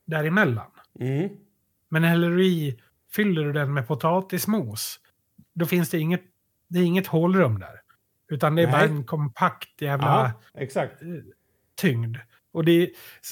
[0.05, 0.71] däremellan.
[1.01, 1.29] Mm.
[1.89, 2.81] Men häller du i,
[3.13, 5.01] fyller du den med potatismos,
[5.55, 6.23] då finns det inget,
[6.69, 7.81] det är inget hålrum där.
[8.29, 8.73] Utan det är Nej.
[8.73, 11.03] bara en kompakt jävla Ja, exakt.
[11.75, 12.17] tyngd.
[12.55, 12.91] Och det, är-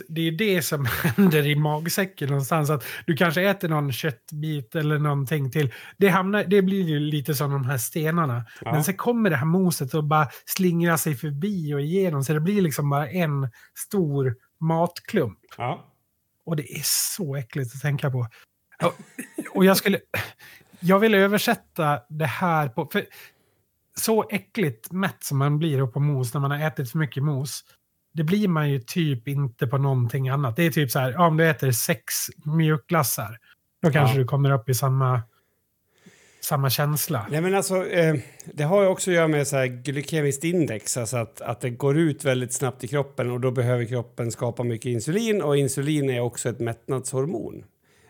[0.09, 2.71] det är det som händer i magsäcken någonstans.
[2.71, 5.73] Att du kanske äter någon köttbit eller någonting till.
[5.97, 8.45] Det, hamnar, det blir ju lite som de här stenarna.
[8.61, 8.73] Ja.
[8.73, 12.25] Men sen kommer det här moset och bara slingrar sig förbi och igenom.
[12.25, 13.49] Så det blir liksom bara en
[13.89, 15.39] stor matklump.
[15.57, 15.89] Ja.
[16.47, 18.27] Och det är så äckligt att tänka på.
[18.83, 18.95] Och,
[19.55, 19.99] och jag skulle...
[20.81, 22.89] Jag vill översätta det här på...
[22.93, 23.05] För
[24.01, 27.65] så äckligt mätt som man blir på mos när man har ätit för mycket mos.
[28.13, 30.57] Det blir man ju typ inte på någonting annat.
[30.57, 32.15] Det är typ så här, ja, om du äter sex
[32.57, 33.39] mjukglassar.
[33.83, 34.21] Då kanske Ja.
[34.21, 35.23] du kommer upp i samma,
[36.41, 37.27] samma känsla.
[37.31, 38.15] Nej, men alltså, eh,
[38.55, 41.71] det har ju också att göra med så här glykemiskt index, alltså att, att det
[41.71, 46.11] går ut väldigt snabbt i kroppen och då behöver kroppen skapa mycket insulin och insulin
[46.11, 47.65] är också ett mättnadshormon.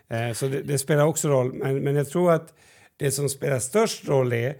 [0.09, 2.53] Eh, så det, det spelar också roll, men, men jag tror att
[2.97, 4.55] det som spelar störst roll är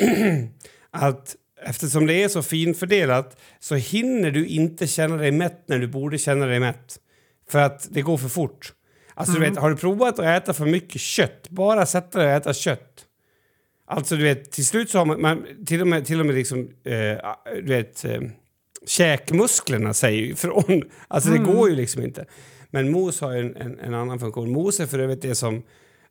[0.90, 5.86] att eftersom det är så finfördelat så hinner du inte känna dig mätt när du
[5.86, 6.98] borde känna dig mätt.
[7.48, 8.72] För att det går för fort.
[9.14, 12.32] Alltså du vet, har du provat att äta för mycket kött, bara sätta dig och
[12.32, 13.06] äta kött.
[13.86, 16.34] Alltså du vet, till slut så har man, man till och med, till och med
[16.34, 17.18] liksom, eh,
[17.54, 18.20] du vet, eh,
[18.86, 20.82] käkmusklerna säger ju ifrån.
[21.08, 22.24] Alltså det går ju liksom inte.
[22.70, 24.52] Men mos har ju en, en, en annan funktion.
[24.52, 25.62] Mos är för övrigt det som,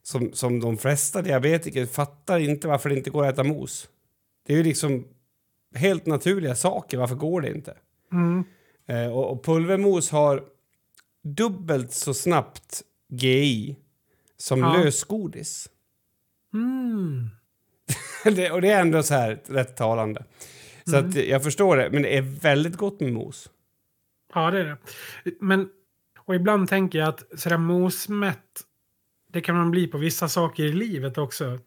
[0.03, 3.89] som, som de flesta diabetiker fattar inte varför det inte går att äta mos.
[4.47, 5.05] Det är ju liksom
[5.75, 7.77] helt naturliga saker, varför går det inte?
[8.11, 8.43] Mm.
[8.87, 10.43] Eh, och, och pulvermos har
[11.23, 13.77] dubbelt så snabbt GI
[14.37, 14.77] som Ja.
[14.77, 15.69] lösgodis.
[16.53, 17.29] Mm.
[18.35, 20.25] det, och det är ändå så här rätt talande.
[20.85, 23.49] Så att jag förstår det, men det är väldigt gott med mos.
[24.33, 24.77] Ja, det är det.
[25.39, 25.69] Men,
[26.19, 28.61] och ibland tänker jag att sådär mosmätt,
[29.31, 31.59] det kan man bli på vissa saker i livet också.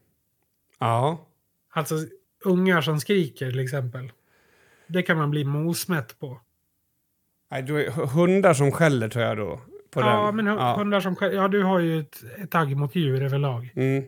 [0.78, 1.26] Ja.
[1.72, 1.94] Alltså
[2.44, 4.12] ungar som skriker till exempel.
[4.86, 6.40] Det kan man bli mosmätt på.
[7.50, 9.60] Nej, du hundar som skäller tror jag då.
[9.90, 10.36] På ja, den.
[10.36, 10.76] men ja.
[10.78, 13.72] hundar som skä- Ja, du har ju ett, ett agg mot djur överlag.
[13.76, 14.04] Mm.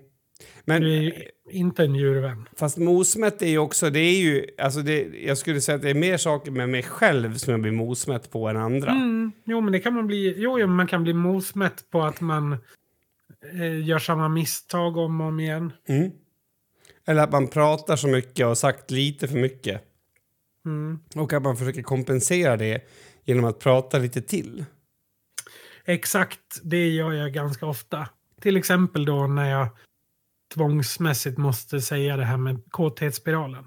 [0.64, 1.12] Men, Du är ju
[1.50, 2.48] inte en djurvän.
[2.56, 5.90] fast mosmätt är ju också, det är ju, alltså det, jag skulle säga att det
[5.90, 8.90] är mer saker med mig själv som jag blir mosmätt på än andra.
[8.90, 10.34] Mm, jo, men det kan man bli.
[10.36, 12.52] Jo, jo, man kan bli mosmätt på att man
[13.52, 15.72] eh, gör samma misstag om och om igen.
[15.88, 16.10] Mm.
[17.06, 19.82] Eller att man pratar så mycket och sagt lite för mycket.
[20.66, 20.98] Mm.
[21.16, 22.88] Och att man försöker kompensera det
[23.24, 24.64] genom att prata lite till.
[25.84, 28.08] Exakt, det gör jag ganska ofta.
[28.40, 29.68] Till exempel då när jag
[30.54, 33.64] tvångsmässigt måste säga det här med kåthetsspiralen.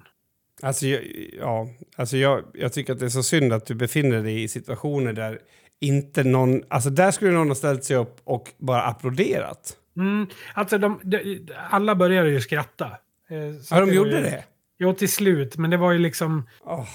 [0.62, 1.02] Alltså, jag,
[1.40, 4.48] ja, alltså jag, jag tycker att det är så synd att du befinner dig i
[4.48, 5.40] situationer där
[5.80, 6.64] inte någon...
[6.68, 9.78] Alltså där skulle någon ha ställt sig upp och bara applåderat.
[9.98, 12.92] Mm, alltså de, de, alla började ju skratta.
[13.28, 14.44] Eh, så Ja, de gjorde ju, det?
[14.80, 15.58] Jo, till slut.
[15.58, 16.48] Men det var ju liksom...
[16.64, 16.88] Åh.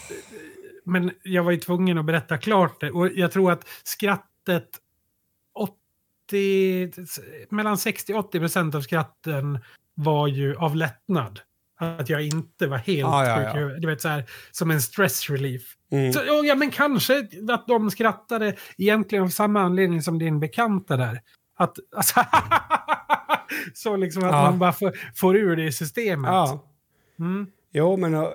[0.85, 2.91] Men jag var ju tvungen att berätta klart det.
[2.91, 4.69] Och jag tror att skrattet...
[6.33, 6.93] 80,
[7.51, 9.59] mellan 60-80 procent av skratten
[9.95, 11.41] var ju av lättnad.
[11.79, 13.69] Att jag inte var helt Ja, ja, ja.
[13.79, 15.63] Du vet, så här, som en stress relief.
[15.91, 16.13] Mm.
[16.13, 20.97] Så, ja, ja, men kanske att de skrattade egentligen av samma anledning som din bekanta
[20.97, 21.21] där.
[21.57, 22.21] Att, alltså,
[23.75, 24.43] så liksom att Ja.
[24.43, 26.29] man bara får, får ur det i systemet.
[26.29, 26.69] Ja.
[27.19, 27.47] Mm.
[27.73, 28.29] Jo, men uh,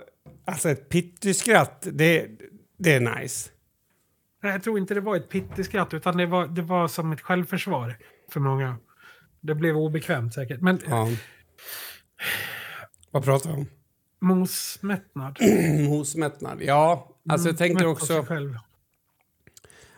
[0.46, 2.28] alltså ett pittyskratt, det,
[2.80, 3.50] det är nice.
[4.44, 7.22] Nej, Jag tror inte det var ett pitteskratt utan det var, det var som ett
[7.22, 7.98] självförsvar
[8.32, 8.76] för många.
[9.42, 10.62] Det blev obekvämt säkert.
[10.62, 11.08] Men Ja.
[13.12, 13.66] Vad pratar vi om?
[14.22, 15.38] mosmättnad.
[15.90, 16.62] Mosmättnad.
[16.62, 18.24] Ja, alltså jag tänker Mm, sig också...
[18.24, 18.58] Själv.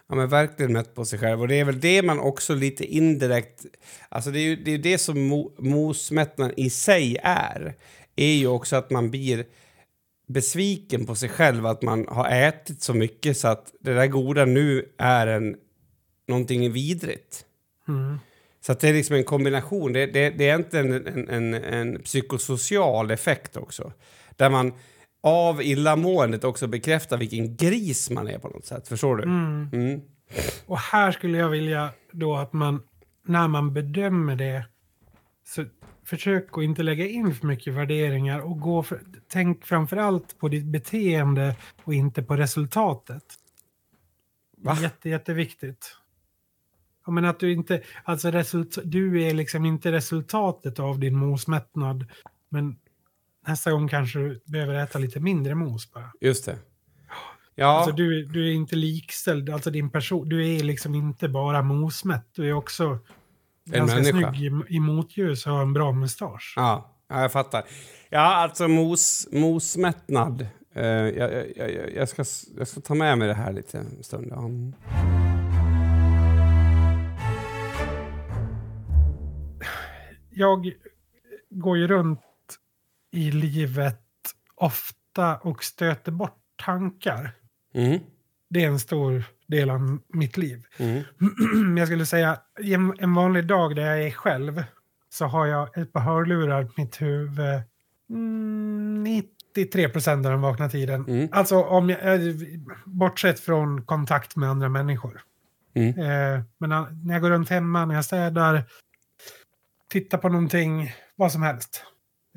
[0.09, 1.41] Ja, men verkligen mätt på sig själv.
[1.41, 3.65] Och det är väl det man också lite indirekt...
[4.09, 7.75] Alltså det är ju det, är det som mo, mosmättnad i sig är.
[8.15, 9.45] är ju också att man blir
[10.27, 14.45] besviken på sig själv att man har ätit så mycket så att det där goda
[14.45, 15.55] nu är en,
[16.27, 17.45] någonting vidrigt.
[17.87, 18.19] Mm.
[18.61, 19.93] Så det är liksom en kombination.
[19.93, 23.91] Det, det, det är inte en, en, en, en psykosocial effekt också.
[24.35, 24.73] Där man
[25.21, 28.87] av illamåendet också bekräftar vilken gris man är på något sätt.
[28.87, 29.23] Förstår du?
[29.23, 29.69] Mm.
[29.73, 30.01] Mm.
[30.65, 32.81] Och här skulle jag vilja då att man,
[33.25, 34.65] när man bedömer det,
[35.45, 35.65] så
[36.03, 40.65] försök att inte lägga in för mycket värderingar och gå för, tänk framförallt på ditt
[40.65, 43.23] beteende och inte på resultatet.
[44.57, 44.77] Va?
[44.81, 45.95] Jätte, jätteviktigt.
[47.05, 52.05] Ja, men att du inte, alltså result, du är liksom inte resultatet av din mosmättnad,
[52.49, 52.75] men
[53.47, 56.11] nästa gång kanske du behöver äta lite mindre mos bara.
[56.21, 56.57] Just det.
[57.55, 61.61] Ja, Alltså du, du är inte likställd, alltså din person, du är liksom inte bara
[61.61, 62.97] mosmätt, du är också
[63.65, 64.33] ganska människa.
[64.33, 66.53] snygg i, i motljus och har en bra mustasch.
[66.55, 67.63] ja, ja, jag fattar.
[68.09, 70.47] Ja, alltså mos, mosmättnad.
[70.73, 72.23] Eh, jag, jag, jag, jag, ska,
[72.57, 74.27] jag ska ta med mig det här lite en stund.
[74.31, 74.49] Ja.
[80.29, 80.71] Jag
[81.49, 82.19] går ju runt
[83.11, 84.01] i livet
[84.55, 87.31] ofta och stöter bort tankar.
[87.73, 87.99] Mm.
[88.49, 90.63] Det är en stor del av mitt liv.
[90.77, 91.03] Mm.
[91.77, 94.63] Jag skulle säga, en, en vanlig dag där jag är själv
[95.09, 97.61] så har jag ett par hörlurar på mitt huvud
[98.09, 101.05] mm, 93 procent av den vakna tiden.
[101.07, 101.29] Mm.
[101.31, 102.35] Alltså om jag, eh,
[102.85, 105.21] bortsett från kontakt med andra människor.
[105.73, 105.89] Mm.
[105.89, 108.63] Eh, men när när jag går runt hemma, när jag städar,
[109.89, 111.83] tittar på någonting, vad som helst.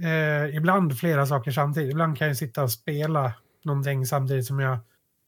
[0.02, 1.90] Eh, ibland flera saker samtidigt.
[1.90, 3.32] Ibland kan jag sitta och spela
[3.64, 4.78] någonting samtidigt som jag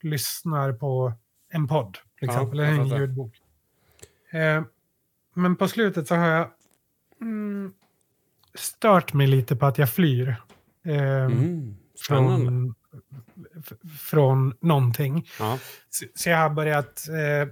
[0.02, 1.12] lyssnar på
[1.52, 1.92] en podd.
[1.92, 3.34] Till Ja, exempel, jag eller en ljudbok.
[4.32, 4.62] Eh,
[5.34, 6.50] men på slutet så har jag
[7.20, 7.72] mm,
[8.54, 10.28] stört mig lite på att jag flyr.
[10.84, 11.76] Eh, Mm.
[12.06, 12.74] Från,
[14.00, 15.26] från någonting.
[15.38, 15.58] Ja.
[15.90, 17.48] Så, så jag har börjat eh,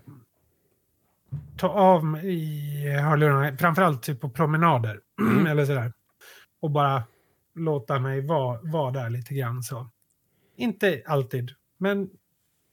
[1.57, 5.01] ta av mig hörlurarna, framförallt typ på promenader.
[5.21, 5.47] Mm.
[5.47, 5.93] eller sådär.
[6.61, 7.03] Och bara
[7.55, 9.91] låta mig vara vara där lite grann så.
[10.57, 12.11] Inte alltid, men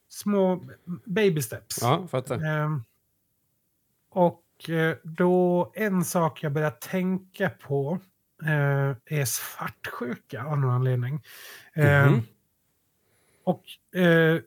[0.09, 0.65] små
[1.05, 1.77] baby steps.
[1.81, 2.43] ja, fattar.
[2.45, 2.83] Ehm,
[4.09, 7.99] och eh, då en sak jag börjar tänka på
[8.43, 11.23] eh, är svartsjuka av någon anledning.
[11.73, 12.21] Ehm, Mhm.
[13.43, 13.63] Och
[13.99, 14.39] eh,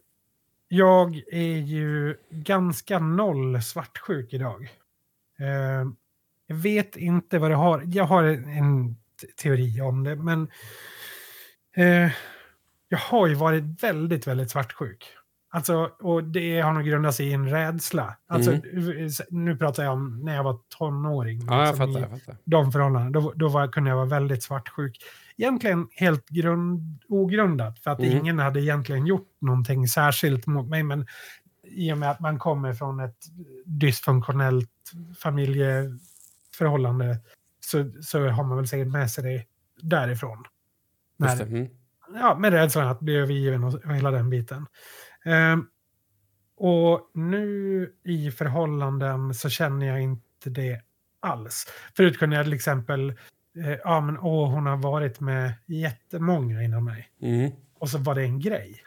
[0.69, 4.69] jag är ju ganska noll svartsjuk idag.
[5.39, 5.97] Ehm,
[6.47, 7.83] jag vet inte vad det har.
[7.87, 8.97] Jag har en,
[9.37, 10.49] teori om det, men
[11.77, 12.11] eh,
[12.89, 15.07] jag har ju varit väldigt, väldigt svartsjuk.
[15.55, 18.17] Alltså, och det har nog grundat sig i en rädsla.
[18.27, 18.59] Alltså,
[19.31, 21.41] Nu pratar jag om när jag var tonåring.
[21.41, 21.55] Mm.
[21.55, 22.01] Ja, jag liksom, fattar.
[22.01, 22.37] Jag fattar.
[22.45, 23.11] de förhållandena.
[23.21, 24.99] Då, då var, kunde jag vara väldigt svartsjuk.
[25.37, 28.13] Egentligen helt grund, ogrundat, för att Mm.
[28.19, 30.83] ingen hade egentligen gjort någonting särskilt mot mig.
[30.83, 31.07] Men
[31.63, 33.19] i och med att man kommer från ett
[33.65, 34.71] dysfunktionellt
[35.19, 37.17] familjeförhållande
[37.67, 39.45] så, så har man väl säkert med sig det
[39.89, 40.45] därifrån.
[41.19, 41.45] Just det.
[41.45, 41.69] När,
[42.09, 42.21] Mm.
[42.21, 44.67] ja, med rädslan att bli övergiven och, och hela den biten.
[45.25, 45.67] Ehm,
[46.57, 50.81] och nu i förhållanden så känner jag inte det
[51.21, 51.67] alls.
[51.97, 53.11] Förut kunde jag till exempel,
[53.57, 57.11] eh, ja men åh hon har varit med jättemånga innan mig.
[57.21, 57.51] Mm.
[57.75, 58.83] Och så var det en grej.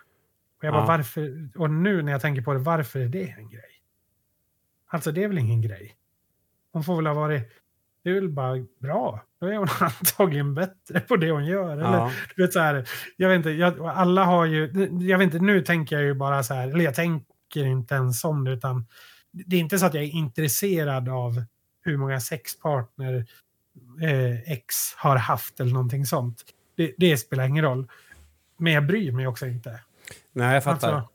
[0.57, 0.77] Och jag Ja.
[0.79, 3.81] bara varför, och nu när jag tänker på det, varför är det en grej?
[4.87, 5.95] Alltså det är väl ingen grej.
[6.71, 7.51] Hon får väl ha varit,
[8.05, 9.23] det är väl bara bra.
[9.41, 11.71] Då är hon antagligen bättre på det hon gör.
[11.71, 12.11] Eller Ja.
[12.35, 15.61] du vet så här, jag vet inte, jag, alla har ju, jag vet inte, nu
[15.61, 18.85] tänker jag ju bara så här, eller jag tänker inte ens om det, utan
[19.31, 21.43] det är inte så att jag är intresserad av
[21.83, 23.25] hur många sexpartner
[24.01, 26.43] eh, X har haft eller någonting sånt.
[26.77, 27.87] Det, det spelar ingen roll.
[28.57, 29.79] Men jag bryr mig också inte.
[30.33, 30.91] Nej, jag fattar.
[30.93, 31.09] Alltså,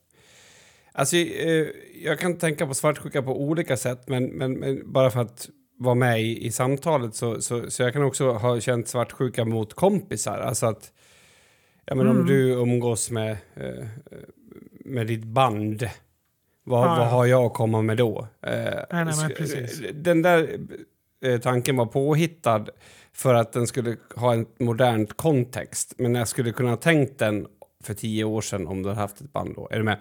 [0.92, 1.66] Alltså, eh,
[2.05, 5.48] jag kan tänka på svartsjuka på olika sätt, men, men, men bara för att
[5.80, 9.74] vara med i, i samtalet så, så, så jag kan också ha känt svartsjuka mot
[9.74, 10.38] kompisar.
[10.40, 10.92] Alltså att,
[11.86, 12.26] ja men om Mm.
[12.26, 13.86] du umgås med, eh,
[14.84, 15.88] med ditt band,
[16.64, 18.28] vad, Ja, vad har jag att komma med då?
[18.42, 18.52] Eh,
[18.92, 19.83] nej, men precis.
[19.94, 20.58] Den där
[21.24, 22.66] eh, tanken var påhittad
[23.12, 27.46] för att den skulle ha en modernt kontext, men jag skulle kunna ha tänkt den
[27.85, 29.68] för tio år sedan om du hade haft ett band då.
[29.70, 29.98] Är du med?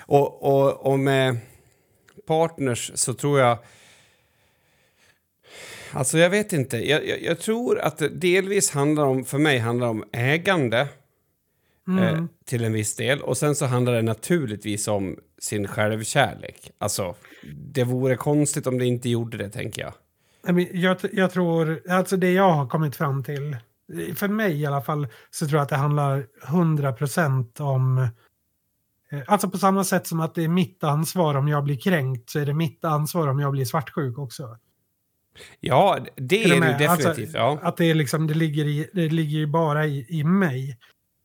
[0.00, 1.36] Och, och, och med
[2.26, 3.58] partners så tror jag...
[5.92, 6.88] Alltså jag vet inte.
[6.88, 10.88] Jag, jag, jag tror att det delvis handlar om, för mig handlar om ägande
[11.88, 12.04] mm.
[12.04, 13.20] eh, till en viss del.
[13.20, 16.70] Och sen så handlar det naturligtvis om sin självkärlek.
[16.78, 17.14] Alltså,
[17.54, 19.92] det vore konstigt om det inte gjorde det, tänker jag.
[20.72, 23.56] Jag, jag tror, alltså det jag har kommit fram till
[24.14, 27.98] för mig i alla fall, så tror jag att det handlar 100% om...
[27.98, 32.30] eh, Alltså på samma sätt som att det är mitt ansvar om jag blir kränkt
[32.30, 34.56] så är det mitt ansvar om jag blir svartsjuk också.
[35.60, 36.78] Ja, det Är det med?
[36.78, 37.16] definitivt.
[37.16, 37.58] Alltså, ja.
[37.62, 40.78] Att det, är liksom, det, ligger i, det ligger ju bara i, i mig.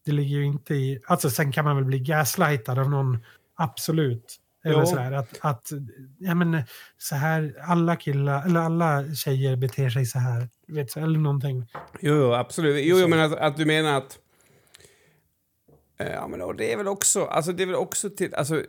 [0.06, 1.00] Det ligger ju inte i...
[1.08, 3.18] Alltså sen kan man väl bli gaslightad av någon,
[3.56, 4.36] absolut.
[4.66, 4.86] Eller Jo.
[4.86, 5.68] sådär att, att
[6.20, 6.62] ja, men,
[6.98, 10.50] så här, alla killar, eller alla tjejer beter sig så här.
[10.68, 11.68] Vet, så, eller någonting.
[12.00, 12.86] Jo, jo, absolut.
[12.86, 14.20] Jo, jo men att, att du menar att...
[16.00, 17.26] Eh, Ja, men och det är väl också...
[17.26, 18.36] Alltså, det är väl också till...
[18.36, 18.64] Alltså,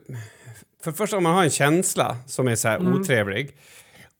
[0.84, 3.56] för först om man har en känsla som är så här otrevlig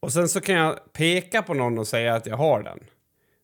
[0.01, 2.78] och sen så kan jag peka på någon och säga att jag har den.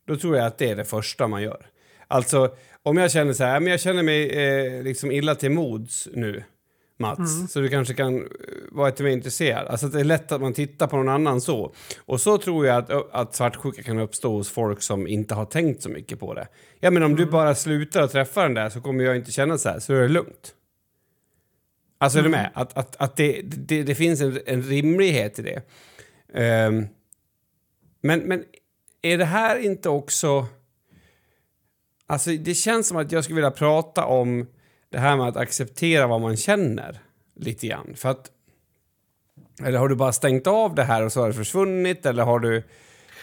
[0.07, 1.67] Då tror jag att det är det första man gör.
[2.09, 6.09] Alltså, om jag känner så här, men jag känner mig eh, liksom illa till mods
[6.13, 6.45] nu,
[6.99, 8.29] Mats, så du kanske kan eh,
[8.71, 9.67] vara lite mer intresserad.
[9.67, 11.75] Alltså det är lätt att man tittar på någon annan så.
[11.99, 15.83] Och så tror jag att, att svartsjuka kan uppstå hos folk som inte har tänkt
[15.83, 16.49] så mycket på det.
[16.81, 19.59] Ja, men om du bara slutar att träffa den där så kommer jag inte känna
[19.59, 20.55] så här, så är det lugnt.
[21.99, 22.51] Alltså är du med?
[22.55, 25.63] Att, att, att det, det, det finns en, en rimlighet i det.
[26.35, 26.87] Ehm,
[28.01, 28.45] men, men
[29.03, 30.47] är det här inte också...
[32.07, 34.47] Alltså det känns som att jag skulle vilja prata om
[34.91, 37.01] det här med att acceptera vad man känner
[37.37, 37.93] lite grann.
[37.97, 38.31] För att...
[39.65, 42.07] Eller har du bara stängt av det här och så har det försvunnit?
[42.07, 42.51] Eller har du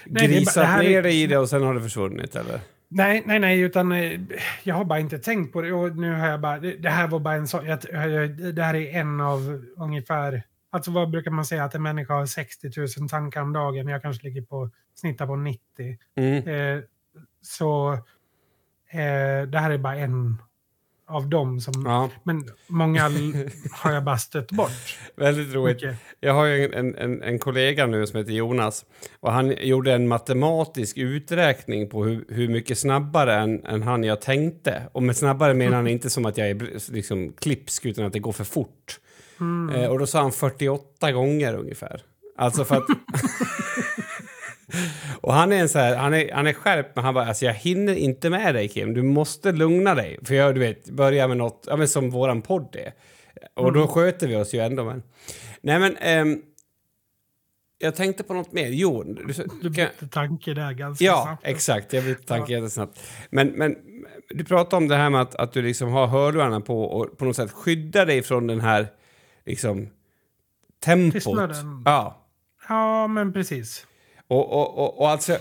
[0.06, 2.36] Nej, det grisat det här är- ner dig i det och sen har det försvunnit?
[2.36, 2.60] Eller?
[2.88, 4.20] Nej, nej, nej, utan eh,
[4.64, 5.74] jag har bara inte tänkt på det.
[5.74, 9.22] Och nu har jag bara, det, här var bara en jag, det här är en
[9.22, 12.70] av ungefär, alltså vad brukar man säga att en människa har 60
[13.00, 15.62] 000 tankar om dagen, jag kanske ligger på, snittar på 90.
[16.16, 16.48] Mm.
[16.48, 16.84] Eh,
[17.42, 17.94] så
[18.90, 20.38] eh, det här är bara en
[21.12, 23.12] av dem som, Ja, men många
[23.72, 24.98] har jag bara stött bort.
[25.16, 25.78] väldigt roligt.
[25.78, 25.96] Okej.
[26.20, 28.86] Jag har ju en, en, en kollega nu som heter Jonas
[29.20, 34.22] och han gjorde en matematisk uträkning på hur, hur mycket snabbare än, än han jag
[34.22, 34.84] tänkte.
[34.92, 38.20] Och med snabbare menar han inte som att jag är liksom klipsk utan att det
[38.20, 39.00] går för fort.
[39.76, 42.02] Eh, och då sa han 48 gånger ungefär.
[42.38, 42.84] Alltså för att...
[45.22, 47.46] och han är en så här, han är, han är skärpt men han bara alltså
[47.46, 50.20] jag hinner inte med dig Kim, du måste lugna dig.
[50.24, 52.94] För jag du vet, börja med något, ja men som våran podd är.
[53.54, 55.04] Och då sköter vi oss ju ändå men.
[55.62, 56.42] Nej men, ehm,
[57.78, 58.68] jag tänkte på något mer.
[58.68, 61.48] Jo, du, Du bytte tanke där ganska Ja, snabbt.
[61.48, 61.94] exakt.
[61.94, 63.00] Jag bytte tanke jättesnabbt.
[63.30, 63.76] Men, men
[64.30, 67.26] du pratar om det här med att, att du liksom har hörlurarna på och på
[67.26, 68.88] något sätt skyddar dig från den här
[69.46, 69.90] liksom
[70.84, 71.14] tempot.
[71.14, 71.84] Tystnaden.
[71.86, 72.28] Ja.
[72.70, 73.88] Ja, men precis.
[74.28, 75.38] Och, och, och, och alltså,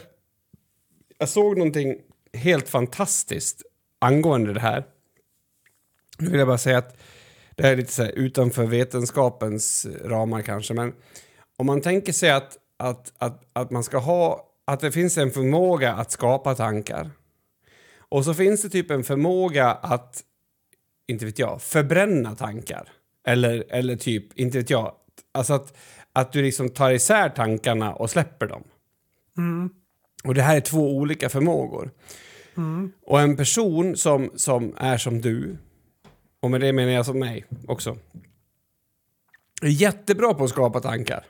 [1.18, 1.96] jag såg någonting
[2.32, 3.62] helt fantastiskt
[3.98, 4.84] angående det här.
[6.18, 6.96] Nu vill jag bara säga att
[7.56, 10.94] det här är lite så här utanför vetenskapens ramar kanske, men
[11.56, 15.30] om man tänker sig att, att, att, att man ska ha, att det finns en
[15.30, 17.10] förmåga att skapa tankar
[18.10, 20.22] och så finns det typ en förmåga att,
[21.06, 22.88] inte vet jag, förbränna tankar.
[23.30, 24.92] Eller, eller typ, inte vet jag,
[25.32, 25.76] alltså att,
[26.12, 28.64] att du liksom tar isär tankarna och släpper dem.
[29.38, 29.70] Mm.
[30.24, 31.90] Och det här är två olika förmågor.
[32.56, 32.92] Mm.
[33.02, 35.56] Och en person som, som är som du,
[36.40, 37.96] och med det menar jag som mig också,
[39.62, 41.24] är jättebra på att skapa tankar.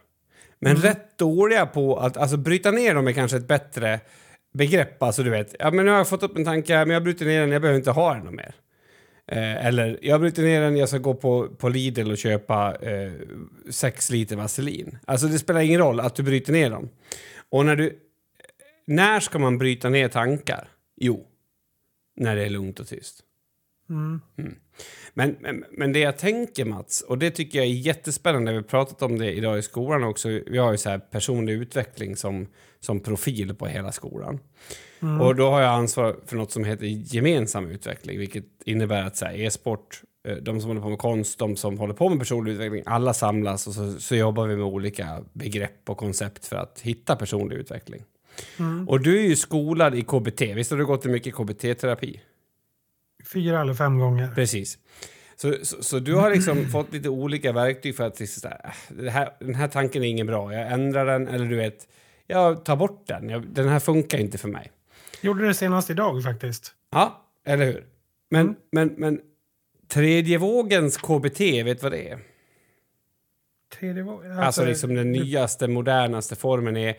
[0.59, 4.01] Men rätt dåliga på att alltså, bryta ner dem är kanske ett bättre
[4.53, 5.03] begrepp.
[5.03, 7.27] Alltså du vet, ja, men nu har jag fått upp en tanke, men jag bryter
[7.27, 8.55] ner den, jag behöver inte ha den mer.
[9.31, 13.13] Eh, eller jag bryter ner den, jag ska gå på, på Lidl och köpa eh,
[13.71, 14.99] sex liter vaselin.
[15.05, 16.89] Alltså det spelar ingen roll att du bryter ner dem.
[17.49, 17.99] Och när du...
[18.87, 20.69] När ska man bryta ner tankar?
[20.97, 21.27] Jo,
[22.17, 23.21] när det är lugnt och tyst.
[23.89, 24.21] Mm.
[25.15, 28.63] Men, men, men det jag tänker Mats, och det tycker jag är jättespännande, vi har
[28.63, 32.47] pratat om det idag i skolan också, vi har ju så här personlig utveckling som,
[32.81, 34.41] som profil på hela skolan.
[35.21, 40.03] Och då har jag ansvar för något som heter gemensam utveckling, vilket innebär att e-sport,
[40.29, 43.15] eh, de som håller på med konst, de som håller på med personlig utveckling, alla
[43.15, 47.57] samlas och så, så jobbar vi med olika begrepp och koncept för att hitta personlig
[47.57, 48.03] utveckling.
[48.89, 52.21] Och du är ju skolad i KBT, visst har du gått mycket KBT-terapi?
[53.33, 54.33] Fyra eller fem gånger.
[54.35, 54.79] Precis.
[55.37, 58.51] Så, så, så du har liksom fått lite olika verktyg för att liksom
[59.11, 61.89] här, den här tanken är ingen bra, jag ändrar den eller du vet,
[62.31, 64.73] jag tar bort den, jag, den här funkar inte för mig.
[65.21, 66.75] Gjorde det senast idag faktiskt.
[66.91, 67.87] Ja, eller hur?
[68.31, 69.21] Men, men, men
[69.89, 72.19] tredje vågens KBT, vet du vad det är?
[73.79, 74.39] Tredje vågen.
[74.39, 76.97] Alltså, liksom den nyaste, modernaste formen är...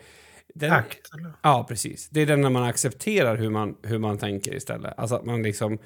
[0.54, 1.14] Den, Akt.
[1.14, 1.32] Eller?
[1.42, 2.08] Ja, precis.
[2.08, 4.94] Det är den när man accepterar hur man, hur man tänker istället.
[4.96, 5.78] Alltså att man liksom...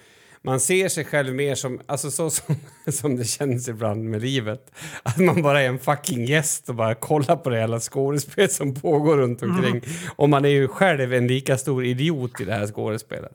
[0.46, 2.56] man ser sig själv mer som, alltså så som,
[2.92, 4.70] som det känns ibland med livet.
[5.02, 8.74] Att man bara är en fucking gäst och bara kollar på det hela skådespelet som
[8.74, 9.70] pågår runt omkring.
[9.70, 9.82] Mm.
[10.16, 13.32] Och man är ju själv en lika stor idiot i det här skådespelet.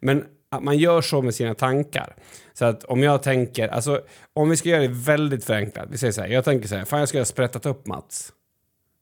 [0.00, 2.14] Men att man gör så med sina tankar.
[2.52, 4.00] Så att om jag tänker, alltså
[4.32, 6.84] om vi ska göra det väldigt förenklat, vi säger så här, jag tänker så här,
[6.84, 8.32] fan jag ska ha sprättat upp Mats.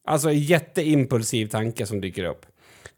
[0.07, 2.47] Alltså en jätteimpulsiv tanke som dyker upp.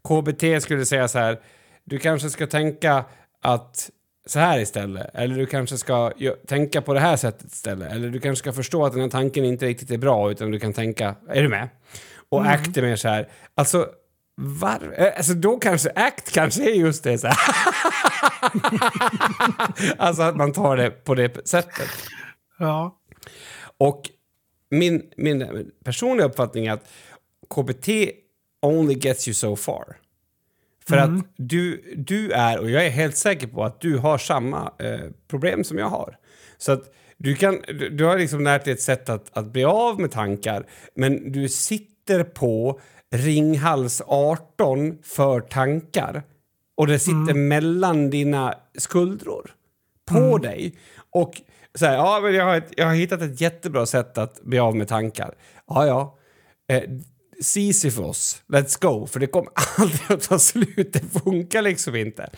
[0.09, 1.41] KBT skulle säga så här,
[1.85, 3.05] du kanske ska tänka
[3.43, 3.91] att
[4.31, 5.11] så här istället.
[5.15, 6.13] Eller du kanske ska
[6.47, 7.93] tänka på det här sättet istället.
[7.93, 10.61] Eller du kanske ska förstå att den här tanken inte riktigt är bra utan du
[10.61, 11.69] kan tänka, är du med?
[12.29, 12.53] Och mm.
[12.53, 13.89] act är mer så här, alltså
[14.41, 17.37] var, eh, alltså då kanske act kanske är just det så här.
[19.99, 21.91] alltså att man tar det på det sättet.
[22.59, 22.99] Ja.
[23.79, 24.11] Och
[24.71, 26.89] min, min personliga uppfattning är att
[27.55, 27.89] KBT
[28.63, 29.97] only gets you so far.
[30.89, 31.19] För mm.
[31.19, 35.01] att du, du är, och jag är helt säker på att du har samma eh,
[35.31, 36.17] problem som jag har.
[36.59, 39.65] Så att du, kan, du, du har liksom lärt dig ett sätt att, att bli
[39.65, 42.81] av med tankar, men du sitter på
[43.15, 46.23] Ringhals 18 för tankar
[46.77, 47.49] och det sitter mm.
[47.49, 49.51] mellan dina skuldror
[50.05, 50.41] på mm.
[50.41, 50.79] dig.
[51.11, 51.43] Och
[51.75, 54.59] så här, ja, men jag, har ett, jag har hittat ett jättebra sätt att bli
[54.59, 55.35] av med tankar.
[55.67, 56.19] Ja, ja.
[56.69, 56.83] Eh,
[57.41, 60.93] Sisyfos, let's go, för det kommer aldrig att ta slut.
[60.93, 62.31] Det funkar liksom inte.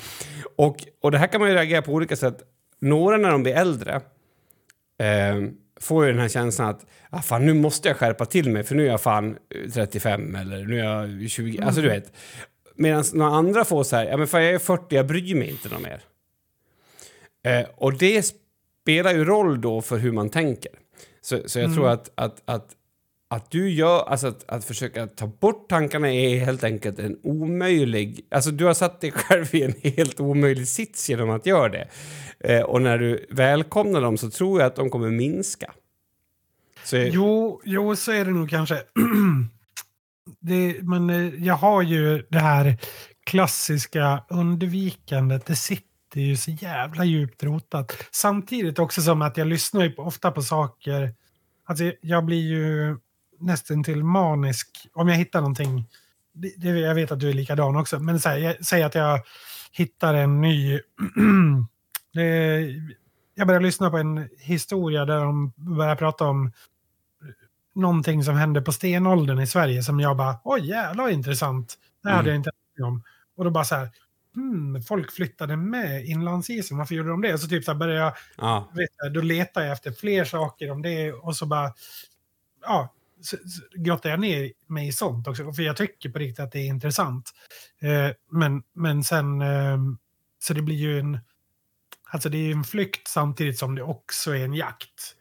[0.57, 2.43] Och, och det här kan man ju reagera på olika sätt.
[2.81, 3.95] Några när de blir äldre
[4.99, 8.65] eh, får ju den här känslan att ah, fan, nu måste jag skärpa till mig
[8.65, 9.37] för nu är jag fan
[9.75, 11.57] 35 eller nu är jag 20.
[11.57, 11.67] Mm.
[11.67, 12.13] Alltså du vet.
[12.75, 15.51] Medan några andra får så här, ja men fan jag är 40, jag bryr mig
[15.51, 16.03] inte något mer.
[17.45, 18.35] Eh, och det
[18.83, 20.73] spelar ju roll då för hur man tänker.
[21.21, 21.77] Så, så jag mm.
[21.77, 22.77] tror att, att, att
[23.31, 28.27] att du gör, alltså att, att försöka ta bort tankarna är helt enkelt en omöjlig...
[28.31, 31.89] Alltså du har satt dig själv i en helt omöjlig sits genom att göra det.
[32.41, 35.73] Eh, och när du välkomnar dem så tror jag att de kommer minska.
[36.85, 37.09] Så jag...
[37.09, 38.75] jo, jo, så är det nog kanske.
[40.41, 42.77] det, men eh, jag har ju det här
[43.27, 45.47] klassiska undvikandet.
[45.47, 47.97] Det sitter ju så jävla djupt rotat.
[48.11, 51.15] Samtidigt också som att jag lyssnar ju ofta på saker.
[51.65, 52.97] Alltså jag blir ju
[53.41, 55.89] nästan till manisk om jag hittar någonting.
[56.33, 59.21] Det, det, jag vet att du är likadan också, men här, jag, säg att jag
[59.73, 60.81] hittar en ny...
[62.15, 62.67] det,
[63.35, 66.53] jag börjar lyssna på en historia där de börjar prata om
[67.75, 71.75] någonting som hände på stenåldern i Sverige som jag bara, oj jävlar intressant.
[72.03, 72.29] Det hade mm.
[72.29, 72.51] jag inte
[72.85, 73.03] om.
[73.37, 73.89] Och då bara så här,
[74.35, 77.39] hmm, folk flyttade med inlandsisen, varför gjorde de det?
[77.39, 78.71] Så typ så började jag, ja.
[78.75, 81.73] vet, då letar jag efter fler saker om det och så bara,
[82.63, 82.95] ja,
[83.75, 85.53] grottar jag ner mig i sånt också.
[85.53, 87.31] För jag tycker på riktigt att det är intressant.
[87.81, 89.79] Eh, men, men sen, eh,
[90.43, 91.19] så det blir ju en,
[92.11, 95.17] alltså det är en flykt samtidigt som det också är en jakt.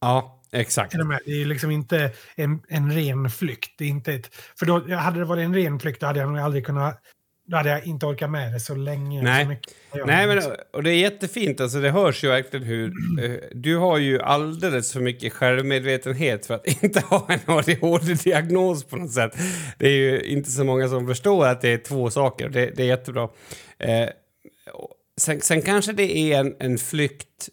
[0.00, 0.92] Ja, exakt.
[0.92, 3.78] Det är liksom inte en, en ren flykt.
[3.78, 6.28] Det är inte ett, för då, hade det varit en ren flykt då hade jag
[6.28, 7.02] nog aldrig kunnat
[7.50, 9.22] då hade jag inte orkat med det så länge.
[9.22, 9.60] Nej,
[9.92, 10.42] så Nej men,
[10.72, 11.60] och det är jättefint.
[11.60, 12.88] Alltså, det hörs ju verkligen hur...
[13.24, 18.96] Uh, du har ju alldeles för mycket självmedvetenhet för att inte ha en ADHD-diagnos på
[18.96, 19.32] något sätt.
[19.78, 22.48] Det är ju inte så många som förstår att det är två saker.
[22.48, 23.22] Det, det är jättebra.
[23.24, 24.08] Uh,
[25.20, 27.48] sen, sen, kanske det är en, en flykt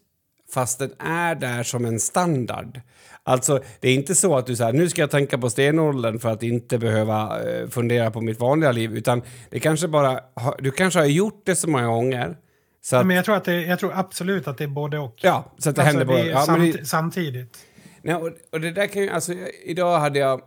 [0.53, 2.81] fast den är där som en standard.
[3.28, 6.30] Alltså, det är inte så att du säger nu ska jag tänka på stenåldern för
[6.30, 10.19] att inte behöva eh, fundera på mitt vanliga liv, utan det kanske bara,
[10.59, 12.38] du kanske har gjort det så många gånger.
[12.82, 15.15] Så att, men jag tror, att det, jag tror absolut att det är både och.
[15.17, 16.30] Ja, så att det alltså, händer både.
[16.30, 17.57] Ja, samt, det, samtidigt.
[18.01, 20.41] Nej, och, och, det där kan ju, alltså, idag hade jag,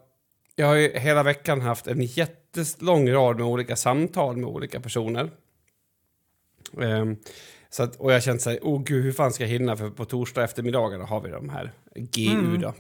[0.57, 5.31] jag har ju hela veckan haft en jättelång rad med olika samtal med olika personer.
[6.73, 7.17] Um,
[7.71, 9.77] så att, och jag kände så här, oh gud, hur fan ska jag hinna?
[9.77, 12.61] För på torsdag eftermiddagarna har vi de här GU mm.
[12.61, 12.75] då.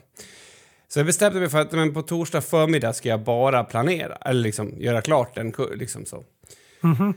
[0.88, 4.40] Så jag bestämde mig för att men på torsdag förmiddag ska jag bara planera, eller
[4.42, 6.24] liksom göra klart den liksom så.
[6.82, 7.14] Mm -hmm.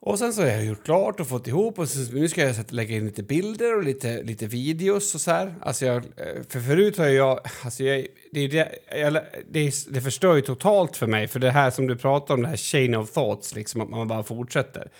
[0.00, 2.56] Och sen så har jag gjort klart och fått ihop och så, nu ska jag
[2.72, 5.54] lägga in lite bilder och lite, lite videos och så här.
[5.60, 6.02] Alltså jag,
[6.48, 9.12] för förut har jag, alltså jag, det, det, jag,
[9.50, 12.48] det, det förstör ju totalt för mig, för det här som du pratar om, det
[12.48, 14.90] här chain of thoughts, liksom att man bara fortsätter.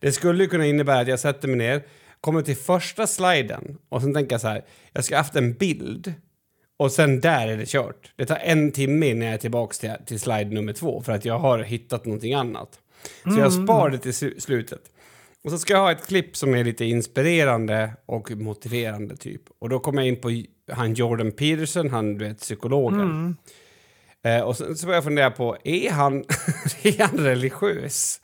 [0.00, 1.82] Det skulle kunna innebära att jag sätter mig ner,
[2.20, 6.14] kommer till första sliden och sen tänker jag så här, jag ska haft en bild
[6.76, 8.12] och sen där är det kört.
[8.16, 11.24] Det tar en timme innan jag är tillbaka till, till slide nummer två för att
[11.24, 12.78] jag har hittat någonting annat.
[13.22, 13.42] Så mm.
[13.42, 14.80] jag spar det till slutet.
[15.44, 19.42] Och så ska jag ha ett klipp som är lite inspirerande och motiverande typ.
[19.58, 20.42] Och då kommer jag in på
[20.72, 23.00] han Jordan Peterson, han du vet psykologen.
[23.00, 23.36] Mm.
[24.22, 26.18] Eh, och så, så börjar jag fundera på, är han,
[26.82, 28.20] är han religiös?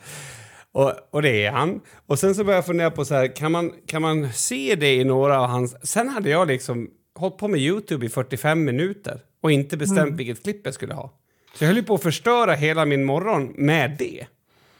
[0.73, 1.81] Och, och det är han.
[2.07, 4.95] Och sen så började jag fundera på så här, kan man, kan man se det
[4.95, 5.77] i några av hans...
[5.89, 10.16] Sen hade jag liksom hållit på med YouTube i 45 minuter och inte bestämt Mm.
[10.16, 11.18] vilket klipp jag skulle ha.
[11.55, 14.27] Så jag höll ju på att förstöra hela min morgon med det.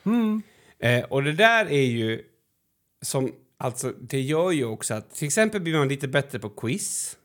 [0.07, 0.43] Mm.
[0.79, 2.23] Eh, och det där är ju
[3.03, 7.17] som, alltså det gör ju också att till exempel blir man lite bättre på quiz.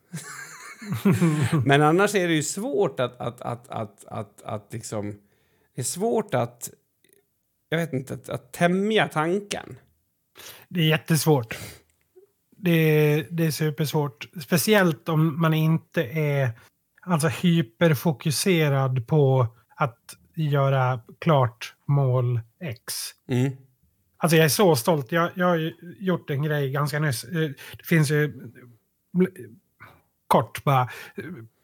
[1.66, 5.12] Men annars är det ju svårt att, att, att, att, att, att liksom,
[5.76, 6.70] det är svårt att,
[7.70, 9.78] jag vet inte, att, att tämja tanken.
[10.70, 11.58] Det är jättesvårt.
[12.58, 14.30] Det är, det är supersvårt.
[14.42, 16.50] Speciellt om man inte är
[17.02, 22.94] alltså, hyperfokuserad på att göra klart mål X.
[23.30, 23.52] Mm.
[24.18, 25.12] Alltså jag är så stolt.
[25.12, 27.24] Jag, jag har ju gjort en grej ganska nyss.
[27.24, 28.34] Eh, Det finns ju...
[30.28, 30.90] Kort bara.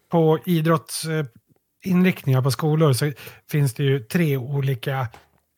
[0.10, 3.12] På idrottsinriktningar på skolor så
[3.52, 5.08] finns det ju tre olika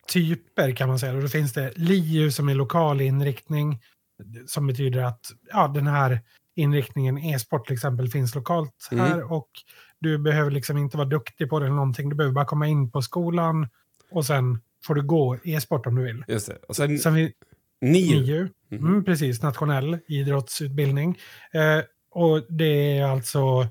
[0.07, 1.13] typer kan man säga.
[1.13, 3.81] Och då finns det LIU som är lokal inriktning.
[4.47, 6.19] Som betyder att ja, den här
[6.55, 9.13] inriktningen e-sport till exempel finns lokalt här.
[9.15, 9.31] Mm.
[9.31, 9.49] Och
[9.99, 12.09] du behöver liksom inte vara duktig på det eller någonting.
[12.09, 13.67] Du behöver bara komma in på skolan
[14.11, 16.23] och sen får du gå e-sport om du vill.
[16.27, 16.57] Just det.
[16.67, 17.33] Och sen, Sen vi,
[17.81, 18.21] nio.
[18.21, 21.17] NIU, mm, precis, nationell idrottsutbildning.
[21.53, 23.67] Eh, och det är alltså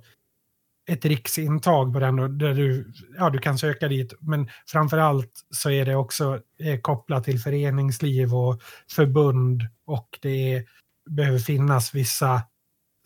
[0.86, 4.14] ett riksintag på den där du, ja, du kan söka dit.
[4.20, 10.52] Men framför allt så är det också eh, kopplat till föreningsliv och förbund och det
[10.52, 10.64] är,
[11.10, 12.42] behöver finnas vissa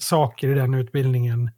[0.01, 1.51] saker i den utbildningen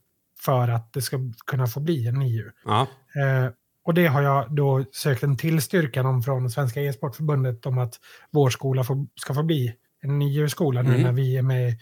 [0.45, 2.51] för att det ska kunna få bli en NIU.
[2.65, 2.81] Ja.
[3.17, 3.51] Eh,
[3.85, 7.95] och det har jag då sökt en tillstyrkan om från Svenska e-sportförbundet om att
[8.31, 11.03] vår skola får, ska få bli en NIU-skola nu Mm.
[11.03, 11.77] när vi är med,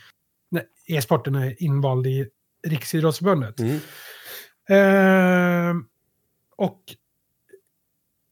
[0.87, 2.29] e-sporten är invald i
[2.67, 3.61] Riksidrottsförbundet.
[3.61, 3.79] Mm.
[4.69, 5.75] Eh,
[6.57, 6.83] och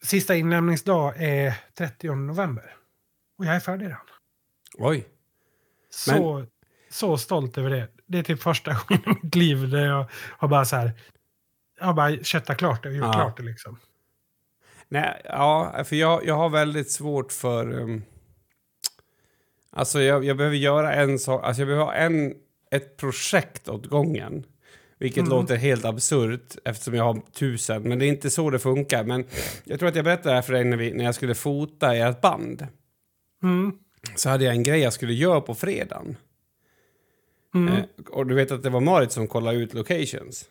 [0.02, 2.76] sista inlämningsdag är 30 november.
[3.38, 3.98] Och jag är färdig redan.
[4.78, 5.08] Oj.
[5.90, 6.46] Så,
[6.90, 7.88] så stolt över det.
[8.06, 10.92] Det är typ första gången i mitt liv där jag har bara så här,
[11.78, 13.12] jag har bara köttat klart det och gjort Ja.
[13.12, 13.78] klart det liksom.
[14.88, 17.72] Nej, ja, för jag, jag har väldigt svårt för...
[17.72, 18.02] Um,
[19.70, 21.44] alltså, jag, jag behöver göra en sak.
[21.44, 22.34] Alltså, jag behöver ha en,
[22.70, 24.46] ett projekt åt gången.
[24.98, 25.30] Vilket Mm.
[25.30, 27.82] låter helt absurt eftersom jag har tusen.
[27.82, 29.04] Men det är inte så det funkar.
[29.04, 29.24] Men
[29.64, 31.96] jag tror att jag berättade det här för dig när, vi, när jag skulle fota
[31.96, 32.66] i ett band.
[33.42, 33.72] Mm.
[34.16, 36.16] Så hade jag en grej jag skulle göra på fredagen.
[37.54, 37.74] Mm.
[37.74, 40.44] Eh, och du vet att det var Marit som kollade ut locations.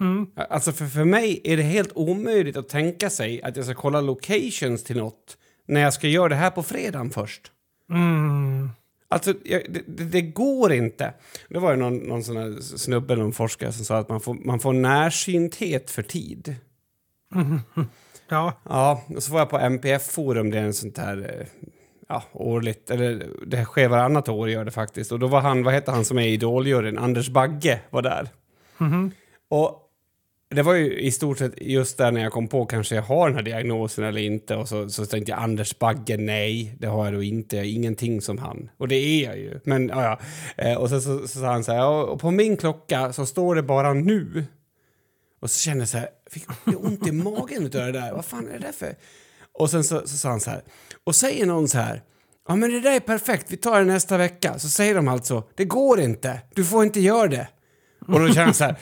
[0.00, 0.26] Mm.
[0.36, 4.00] Alltså för, för mig är det helt omöjligt att tänka sig att jag ska kolla
[4.00, 7.52] locations till något när jag ska göra det här på fredagen först.
[9.08, 9.16] Mm.
[9.16, 9.32] Alltså,
[9.86, 11.14] det, det, går inte.
[11.48, 14.34] Det var ju någon, någon sån här snubbe, någon forskare som sa att man får,
[14.34, 16.56] man får närsynthet för tid.
[18.28, 18.52] Ja.
[18.68, 21.46] Ja, och så var jag på MPF-forum, det är en sånt här eh,
[22.08, 25.12] ja, årligt, eller det sker varannat år gör det faktiskt.
[25.12, 28.28] Och då var han, vad heter han som är i Idoljuryn, Anders Bagge var där.
[28.78, 29.10] Mhm.
[29.48, 29.85] Och
[30.48, 33.28] det var ju i stort sett just där när jag kom på kanske jag har
[33.28, 37.04] den här diagnosen eller inte och så, så tänkte jag Anders Bagge, nej, det har
[37.04, 38.70] jag då inte, jag är ingenting som han.
[38.76, 39.60] Och det är jag ju.
[39.64, 40.20] Men ja, ja.
[40.64, 43.54] Eh, och så, så, så sa han så här, och på min klocka så står
[43.54, 44.44] det bara nu.
[45.40, 48.24] Och så kände jag så här, fick jag ont i magen utav det där, vad
[48.24, 48.94] fan är det där för?
[49.52, 50.62] Och sen så, så sa han så här,
[51.04, 52.02] och säger någon så här,
[52.48, 54.58] ja men det där är perfekt, vi tar det nästa vecka.
[54.58, 57.48] Så säger de alltså, det går inte, du får inte göra det.
[58.08, 58.76] Och då känner jag så här,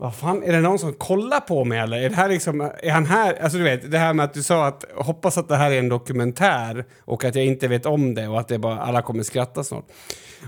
[0.00, 1.96] vad fan, är det någon som kollar på mig eller?
[1.96, 3.42] Är det här liksom, är han här?
[3.42, 5.78] Alltså du vet, det här med att du sa att hoppas att det här är
[5.78, 9.22] en dokumentär och att jag inte vet om det och att det bara, alla kommer
[9.22, 9.84] skratta snart.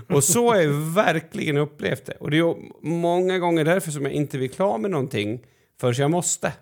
[0.09, 2.13] Och så har jag verkligen upplevt det.
[2.13, 5.39] Och det är många gånger därför som jag inte vill klara med någonting
[5.79, 6.53] förrän jag måste.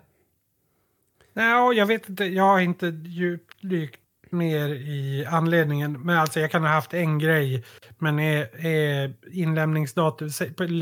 [1.32, 2.24] Nej, jag vet inte.
[2.24, 6.00] Jag har inte djupdykt mer i anledningen.
[6.00, 7.64] Men alltså jag kan ha haft en grej.
[7.98, 10.30] Men är, är inlämningsdatum,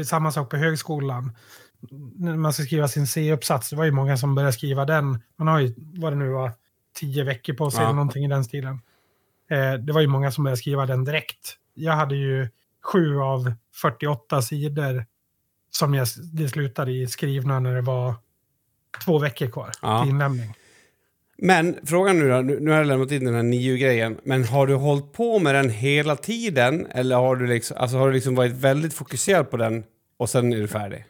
[0.05, 1.33] samma sak på högskolan.
[2.16, 5.22] När man ska skriva sin C-uppsats, det var ju många som började skriva den.
[5.37, 6.53] Man har ju, vad det nu var,
[6.95, 7.85] tio veckor på sig Ja.
[7.85, 8.81] eller någonting i den stilen.
[9.51, 11.57] Eh, det var ju många som började skriva den direkt.
[11.74, 12.49] Jag hade ju
[12.83, 13.53] sju av
[13.83, 15.05] 48 sidor
[15.70, 18.14] som jag, det slutade i skrivna när det var
[19.05, 20.03] två veckor kvar Ja.
[20.03, 20.55] till inlämning.
[21.43, 24.74] Men frågan nu då, nu har jag lämnat in den här NIU-grejen, men har du
[24.74, 28.53] hållit på med den hela tiden eller har du liksom, alltså har du liksom varit
[28.53, 29.85] väldigt fokuserad på den
[30.16, 31.05] och sen är du färdig?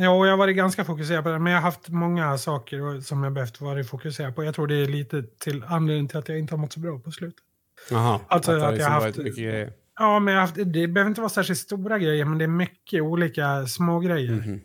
[0.00, 3.22] Ja, jag har varit ganska fokuserad på det, men jag har haft många saker som
[3.24, 4.44] jag behövt vara fokuserad på.
[4.44, 6.98] Jag tror det är lite till anledningen till att jag inte har mått så bra
[6.98, 7.44] på slutet.
[7.90, 9.72] Jaha, Alltså, det har att jag liksom har varit haft- mycket grejer.
[9.98, 13.02] Ja, men jag haft, det behöver inte vara särskilt stora grejer, men det är mycket
[13.02, 14.60] olika små grejer Mhm.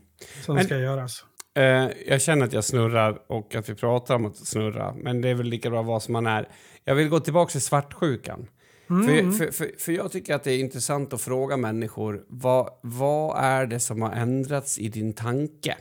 [0.46, 1.26] som Men- ska göras.
[1.58, 1.64] Eh,
[2.08, 5.36] jag känner att jag snurrar och att vi pratar om att snurra, men det är
[5.36, 6.48] väl lika bra vad som man är.
[6.84, 8.48] Jag vill gå tillbaka till svartsjukan.
[8.90, 9.32] Mm.
[9.32, 13.44] För, för, för, för jag tycker att det är intressant att fråga människor vad, vad
[13.44, 15.78] är det som har ändrats i din tanke?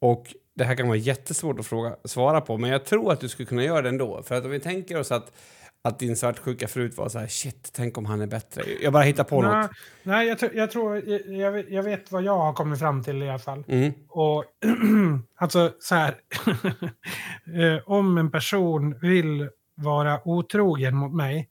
[0.00, 3.28] Och det här kan vara jättesvårt att fråga, svara på, men jag tror att du
[3.28, 4.22] skulle kunna göra det ändå.
[4.22, 5.32] För att om vi tänker oss att,
[5.82, 8.62] att din svartsjuka förut var så här, shit, tänk om han är bättre.
[8.82, 9.70] Jag bara hittar på nej, något.
[10.02, 13.22] nej jag, jag tror, jag, jag, vet- jag vet vad jag har kommit fram till
[13.22, 13.64] i alla fall.
[13.68, 13.92] Mm.
[14.08, 14.44] Och
[15.36, 16.14] alltså så här,
[17.76, 21.49] eh, om en person vill vara otrogen mot mig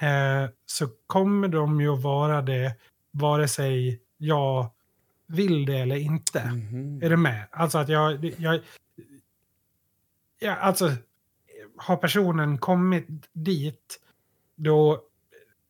[0.00, 2.74] eh, så kommer de ju att vara det
[3.10, 4.70] vare sig jag
[5.26, 6.44] vill det eller inte.
[6.44, 7.02] Mhm.
[7.02, 7.46] Är du med?
[7.50, 8.60] Alltså att jag, jag...
[10.40, 10.92] Ja, alltså,
[11.76, 14.00] har personen kommit dit,
[14.56, 15.02] då,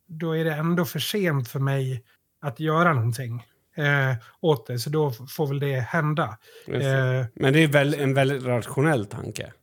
[0.07, 2.03] då är det ändå för sent för mig
[2.41, 4.79] att göra någonting eh, åt det.
[4.79, 6.37] Så då får väl det hända.
[6.67, 9.53] Eh, Men det är väl en väldigt rationell tanke.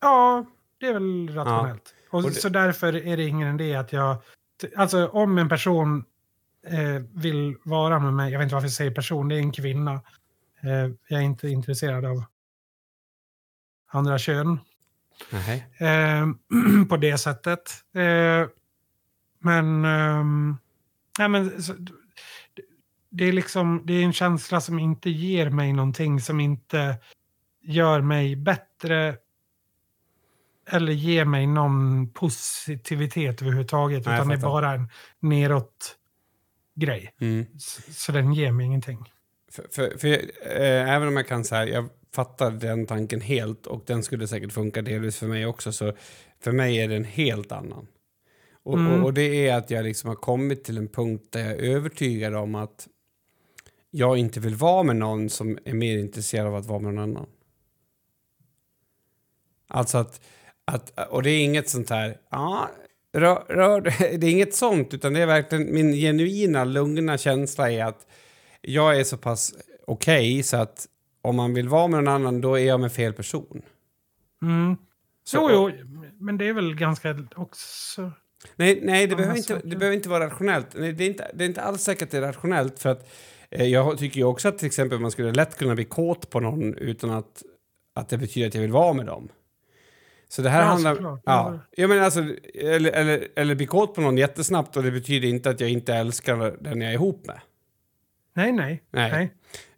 [0.00, 0.46] ja,
[0.80, 1.94] det är väl rationellt.
[2.12, 4.16] Och, Och det- Så därför är det ingen idé att jag...
[4.76, 6.04] Alltså om en person
[6.66, 9.52] eh, vill vara med mig, jag vet inte varför jag säger person, det är en
[9.52, 9.92] kvinna.
[10.60, 12.24] Eh, jag är inte intresserad av
[13.90, 14.58] andra kön.
[15.78, 16.26] Eh,
[16.88, 17.70] på det sättet.
[17.94, 18.48] Eh,
[19.38, 19.84] men...
[19.84, 20.56] ehm,
[21.18, 21.74] nej, men så,
[23.10, 26.96] det är liksom det är en känsla som inte ger mig någonting som inte
[27.62, 29.16] gör mig bättre
[30.66, 34.06] eller ger mig någon positivitet överhuvudtaget.
[34.06, 34.88] Nej, jag utan det är bara en
[35.20, 35.96] neråt
[36.74, 37.14] grej.
[37.20, 37.46] Mm.
[37.58, 38.98] Så, så den ger mig ingenting.
[39.50, 43.82] För, för, för eh, även om jag kan säga, jag fattar den tanken helt och
[43.86, 45.92] den skulle säkert funka delvis för mig också, så
[46.40, 47.86] för mig är det en helt annan.
[48.64, 48.92] Och, Mm.
[48.92, 51.76] och, och det är att jag liksom har kommit till en punkt där jag är
[51.76, 52.88] övertygad om att
[53.90, 57.04] jag inte vill vara med någon som är mer intresserad av att vara med någon
[57.04, 57.26] annan.
[59.66, 60.20] Alltså att,
[60.72, 62.70] att och det är inget sånt här, ja,
[63.12, 63.80] rör, rör,
[64.18, 68.06] det är inget sånt, utan det är verkligen min genuina, lugna känsla är att
[68.60, 69.54] jag är så pass
[69.86, 70.86] okej så att
[71.22, 73.62] om man vill vara med någon annan då är jag med fel person.
[74.42, 74.76] Mm.
[75.24, 75.88] Så, Jo, jo,
[76.20, 78.12] men det är väl ganska också...
[78.56, 80.66] Nej, nej det, behöver inte, det behöver inte vara rationellt.
[80.74, 82.78] Nej, det, är inte, det är inte alls säkert att det är rationellt.
[82.78, 83.10] För att,
[83.50, 86.40] eh, jag tycker ju också att till exempel man skulle lätt kunna bli kåt på
[86.40, 87.42] någon utan att,
[87.94, 89.28] att det betyder att jag vill vara med dem.
[90.32, 90.94] Så det här Ja, handlar...
[90.94, 91.20] såklart.
[91.24, 92.24] Ja, jag menar alltså,
[92.54, 95.94] eller, eller, eller bli kåt på någon jättesnabbt och det betyder inte att jag inte
[95.94, 97.40] älskar den jag är ihop med.
[98.34, 98.82] Nej, nej.
[98.90, 99.30] Nej.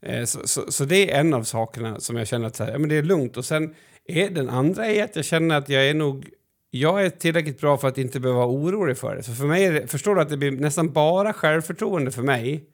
[0.02, 0.16] nej.
[0.18, 2.72] Eh, Så, så, så det är en av sakerna som jag känner att så här,
[2.72, 3.36] ja, men det är lugnt.
[3.36, 3.74] Och sen
[4.06, 6.28] är den andra är att jag känner att jag är nog...
[6.70, 9.22] Jag är tillräckligt bra för att inte behöva vara orolig för det.
[9.22, 12.64] Så för mig det, förstår du att det blir nästan bara självförtroende för mig.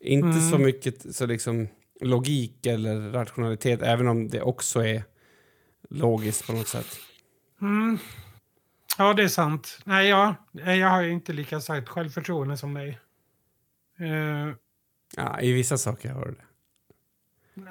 [0.00, 0.50] Inte Mm.
[0.50, 1.68] så mycket så liksom
[2.00, 5.02] logik eller rationalitet, även om det också är
[5.90, 6.98] logiskt på något sätt.
[7.60, 7.98] Mm.
[8.98, 9.78] Ja, det är sant.
[9.84, 12.98] Nej, ja, jag har ju inte lika starkt självförtroende som dig.
[13.98, 14.54] Eh,
[15.16, 16.44] Ja, i vissa saker har du det.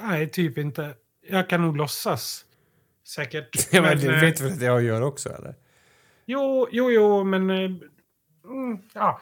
[0.02, 0.96] nej, typ inte.
[1.30, 2.46] Jag kan nog låtsas.
[3.08, 3.68] Säkert.
[3.74, 5.56] Ja, men Men, det eh, vet väl att jag gör också, eller?
[6.26, 7.50] Jo, jo, jo, men...
[7.50, 7.72] eh,
[8.44, 9.22] Mm, ja.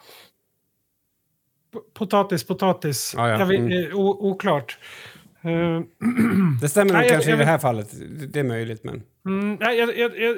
[1.72, 3.14] P- Potatis, potatis.
[3.16, 3.38] Ja, ja.
[3.38, 3.90] Jag vet, Mm.
[3.98, 4.78] oklart.
[5.46, 5.82] Eh,
[6.60, 7.88] Det stämmer nog Nej, jag- kanske jag i det här fallet.
[8.32, 9.02] Det- är möjligt, men...
[9.28, 10.36] Mm, nej, jag, jag, jag,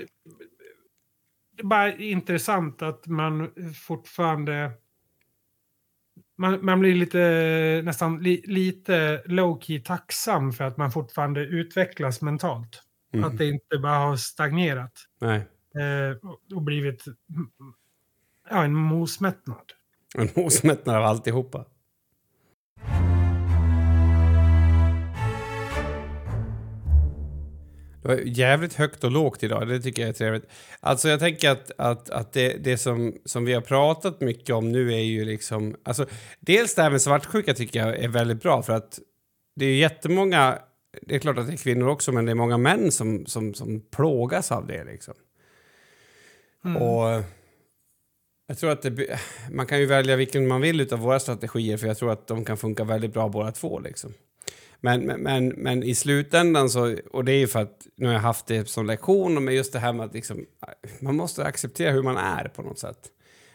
[1.57, 3.51] det är bara intressant att man
[3.87, 4.71] fortfarande...
[6.41, 7.19] Man, man blir lite,
[7.85, 12.83] nästan li, lite low-key tacksam för att man fortfarande utvecklas mentalt.
[13.13, 13.25] Mm.
[13.25, 15.37] Att det inte bara har stagnerat Nej.
[15.39, 17.05] eh, och- blivit
[18.51, 19.73] ja, en mosmättnad.
[20.19, 21.65] En mosmättnad av alltihopa.
[28.09, 30.47] Det var jävligt högt och lågt idag, det tycker jag är trevligt.
[30.81, 34.73] Alltså jag tänker att, att, att det, det som, som vi har pratat mycket om
[34.73, 35.77] nu är ju liksom...
[35.83, 36.07] Alltså,
[36.41, 38.99] dels det här med svartsjuka tycker jag är väldigt bra för att
[39.57, 40.59] det är ju jättemånga...
[41.03, 43.55] Det är klart att det är kvinnor också, men det är många män som, som,
[43.55, 45.15] som plågas av det liksom.
[46.65, 46.83] Mm.
[46.83, 47.25] Och
[48.47, 49.19] jag tror att det,
[49.51, 52.45] man kan ju välja vilken man vill av våra strategier för jag tror att de
[52.45, 53.79] kan funka väldigt bra båda två.
[53.79, 54.15] Liksom.
[54.81, 58.21] Men, men, men, i slutändan så, och det är ju för att nu har jag
[58.21, 60.47] haft det som lektion, men just det här med att liksom,
[61.01, 62.99] man måste acceptera hur man är på något sätt.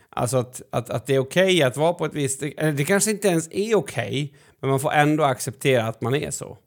[0.10, 2.44] Alltså att, att, att det är okej att vara på ett visst...
[2.44, 6.32] Eller det kanske inte ens är okej, men man får ändå acceptera att man är
[6.32, 6.58] så.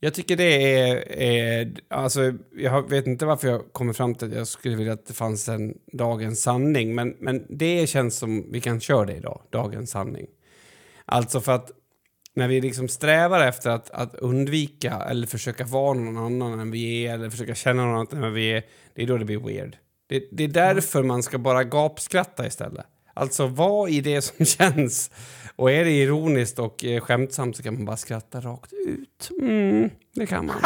[0.00, 1.12] Jag tycker det är...
[1.22, 5.06] är alltså, jag vet inte varför jag kommer fram till att jag skulle vilja att
[5.06, 9.42] det fanns en dagens sanning, men, men det känns som vi kan köra det idag,
[9.50, 10.26] dagens sanning.
[11.04, 11.70] Alltså för att
[12.36, 17.06] när vi liksom strävar efter att, att undvika eller försöka vara någon annan än vi
[17.06, 18.62] är eller försöka känna någon annan än vi är,
[18.94, 19.76] det är då det blir weird.
[20.08, 22.86] Det, det är därför man ska bara gapskratta istället.
[23.14, 25.10] Alltså, var i det som känns.
[25.56, 29.30] Och är det ironiskt och eh, skämtsamt så kan man bara skratta rakt ut.
[29.40, 30.56] Mm, det kan man.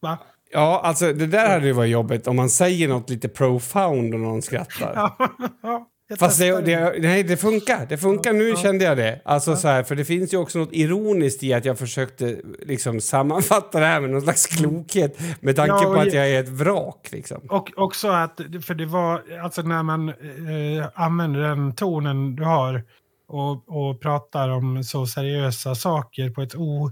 [0.00, 0.18] Va?
[0.50, 4.20] Ja, alltså det där hade ju varit jobbigt om man säger något lite profound och
[4.20, 5.12] någon skrattar.
[6.08, 7.86] Ja, jag Fast det, det, nej, det funkar.
[7.88, 9.20] Det funkar nu kände jag det.
[9.24, 13.00] Alltså så här, för det finns ju också något ironiskt i att jag försökte liksom
[13.00, 16.48] sammanfatta det här med någon slags klokhet med tanke Ja, på att jag är ett
[16.48, 17.40] vrak liksom.
[17.50, 22.84] Och också att, för det var, alltså när man eh, använder den tonen du har
[23.28, 26.90] och, och pratar om så seriösa saker på ett o,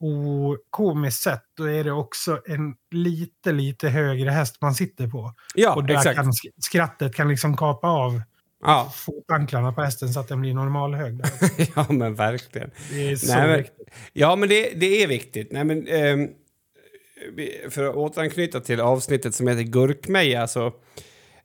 [0.00, 5.34] okomiskt sätt, då är det också en lite, lite högre häst man sitter på.
[5.54, 6.16] Ja, och där exakt.
[6.16, 8.20] kan sk- skrattet kan liksom kapa av
[8.62, 8.92] Ja.
[8.94, 11.20] fotanklarna på hästen så att den blir normalhög.
[11.76, 12.70] Ja, men verkligen.
[12.90, 13.88] Det är så Nej, men, viktigt.
[14.12, 15.52] ja, men det, det är viktigt.
[15.52, 15.84] Nej, men,
[17.32, 20.72] vi- för att återanknyta till avsnittet som heter Gurkmeja så...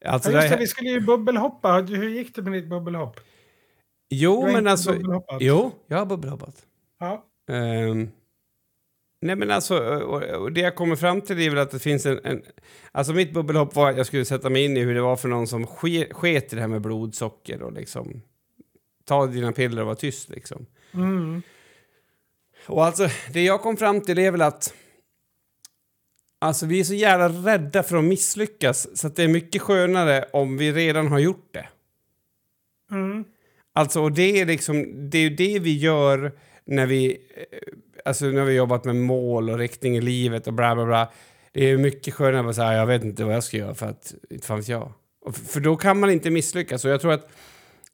[0.06, 1.74] Alltså Ja, just det, vi skulle ju bubbelhoppa.
[1.74, 3.20] Hur gick det med ditt bubbelhopp?
[4.10, 4.96] jo, men alltså...
[5.40, 6.56] Jo, jag har bubbelhoppat.
[7.00, 7.26] Ja.
[7.52, 8.10] Ehm,
[9.22, 12.20] nej men alltså, och, det jag kommer fram till är väl att det finns en,
[12.24, 12.42] en...
[12.92, 15.30] Alltså mitt bubbelhopp var att jag skulle sätta mig in i hur det var för
[15.30, 18.22] någon som ske, sket i det här med blodsocker och liksom...
[19.06, 20.66] Ta dina piller och var tyst liksom.
[20.94, 21.42] Mm.
[22.66, 24.74] Och alltså, det jag kom fram till är väl att...
[26.40, 30.26] Alltså vi är så jävla rädda för att misslyckas så att det är mycket skönare
[30.34, 31.68] om vi redan har gjort det.
[32.92, 33.26] Mm.
[33.74, 36.32] Alltså, och det är liksom, det är ju det vi gör
[36.66, 37.58] när vi, eh,
[38.06, 41.12] alltså nu har vi jobbat med mål och riktning i livet och bla bla bla.
[41.54, 44.14] Det är mycket skönare att säga, jag vet inte vad jag ska göra för att,
[44.30, 44.92] inte fanns jag.
[45.26, 46.86] Och för då kan man inte misslyckas.
[46.86, 47.30] Och jag tror att,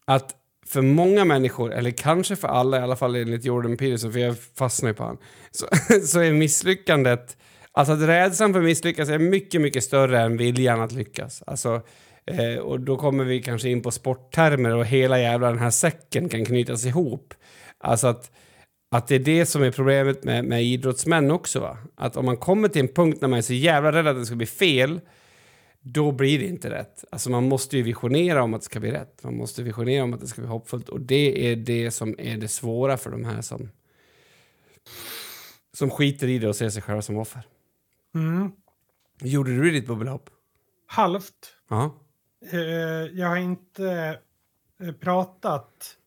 [0.05, 0.35] att
[0.65, 4.35] för många människor, eller kanske för alla, i alla fall enligt Jordan Peterson, för jag
[4.39, 5.17] fastnar ju på han,
[5.51, 5.67] så,
[6.05, 7.37] så är misslyckandet,
[7.71, 11.43] alltså att rädslan för att misslyckas är mycket, mycket större än viljan att lyckas.
[11.47, 11.81] Alltså,
[12.31, 16.29] Eh, och då kommer vi kanske in på sporttermer och hela jävla den här säcken
[16.29, 17.33] kan knytas ihop.
[17.77, 18.31] Alltså att,
[18.89, 21.59] att det är det som är problemet med, med idrottsmän också.
[21.59, 21.77] Va?
[21.95, 24.25] Att om man kommer till en punkt när man är så jävla rädd att det
[24.25, 25.01] ska bli fel,
[25.81, 27.03] då blir det inte rätt.
[27.11, 29.23] Alltså man måste ju visionera om att det ska bli rätt.
[29.23, 30.89] Man måste visionera om att det ska bli hoppfullt.
[30.89, 33.69] Och det är det som är det svåra för de här som,
[35.73, 37.41] som skiter i det och ser sig själva som offer.
[38.15, 38.51] Mm.
[39.21, 40.29] Gjorde du ditt bubbelhopp?
[40.87, 41.53] Halvt.
[41.69, 41.95] Ja.
[42.51, 42.59] Eh,
[43.13, 44.19] jag har inte
[44.83, 45.97] eh, pratat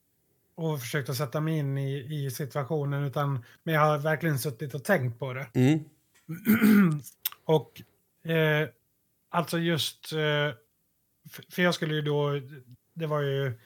[0.60, 4.74] och försökt att sätta mig in i, i situationen, utan, men jag har verkligen suttit
[4.74, 5.46] och tänkt på det.
[5.54, 5.84] Mm.
[7.44, 7.82] och
[8.30, 8.68] eh,
[9.28, 10.54] alltså just, eh,
[11.50, 12.30] för jag skulle ju då,
[12.94, 13.58] det var ju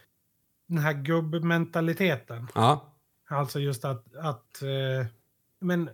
[0.67, 2.49] den här gubbmentaliteten.
[2.55, 2.95] Ja.
[3.29, 5.07] Alltså just att, att eh,
[5.61, 5.91] men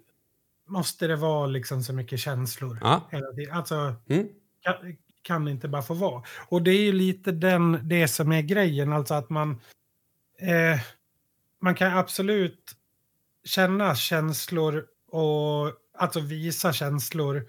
[0.67, 3.09] måste det vara liksom så mycket känslor Ja.
[3.11, 3.55] hela tiden?
[3.55, 4.29] Alltså, Mm.
[4.61, 6.23] kan, kan det inte bara få vara.
[6.49, 9.61] Och det är ju lite den, det som är grejen, alltså att man...
[10.41, 10.81] Eh,
[11.61, 12.73] man kan absolut
[13.45, 17.47] känna känslor och alltså visa känslor.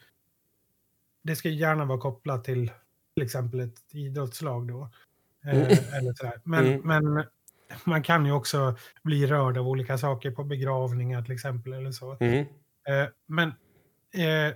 [1.24, 2.72] Det ska ju gärna vara kopplat till
[3.16, 4.90] till exempel ett idrottslag då.
[5.46, 5.68] Eh, Mm.
[5.94, 6.42] eller sådär.
[6.44, 6.82] Men, Mm.
[7.14, 7.26] men
[7.84, 11.74] man kan ju också bli rörd av olika saker på begravningar till exempel.
[11.74, 12.18] eller så.
[12.20, 12.40] Mm.
[12.88, 13.48] Eh, men
[14.14, 14.54] eh,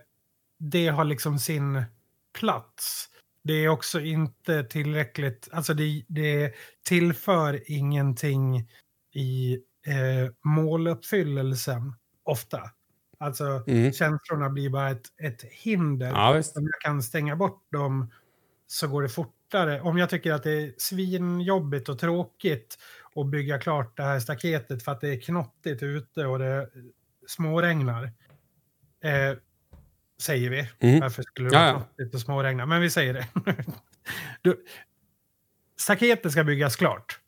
[0.57, 1.83] det har liksom sin
[2.39, 3.09] plats.
[3.47, 6.53] Det är också inte tillräckligt, alltså det, det
[6.87, 8.69] tillför ingenting
[9.13, 9.53] i
[9.87, 11.93] eh, måluppfyllelsen
[12.23, 12.61] ofta.
[13.17, 13.91] Alltså Mm.
[13.93, 16.07] känslorna blir bara ett, ett hinder.
[16.07, 16.29] Ja.
[16.31, 18.11] Om jag kan stänga bort dem
[18.67, 19.81] så går det fortare.
[19.81, 22.77] Om jag tycker att det är svinjobbigt och tråkigt
[23.15, 26.69] att bygga klart det här staketet för att det är knottigt ute och det
[27.27, 28.03] småregnar.
[29.03, 29.37] Eh,
[30.21, 30.69] säger vi.
[30.79, 30.99] Mm.
[30.99, 32.05] Varför skulle det vara Ja, ja.
[32.13, 32.65] och småregna?
[32.65, 33.27] Men vi säger det.
[34.41, 34.65] du,
[35.79, 37.19] staketet ska byggas klart.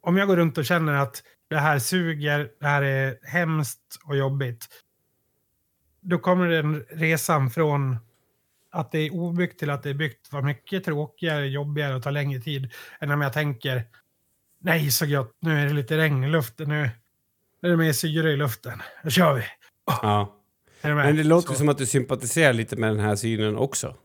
[0.00, 4.16] Om jag går runt och känner att det här suger, det här är hemskt och
[4.16, 4.66] jobbigt.
[6.00, 7.98] Då kommer den resan från
[8.70, 12.10] att det är obyggt till att det är byggt vara mycket tråkigare, jobbigare och tar
[12.10, 13.84] längre tid än om jag tänker
[14.58, 16.90] nej så gött, nu är det lite regn i luften, nu
[17.62, 19.42] är det mer syre i luften, nu kör vi.
[19.86, 20.35] Ja.
[20.94, 23.96] Men det låter Så- som att du sympatiserar lite med den här synen också.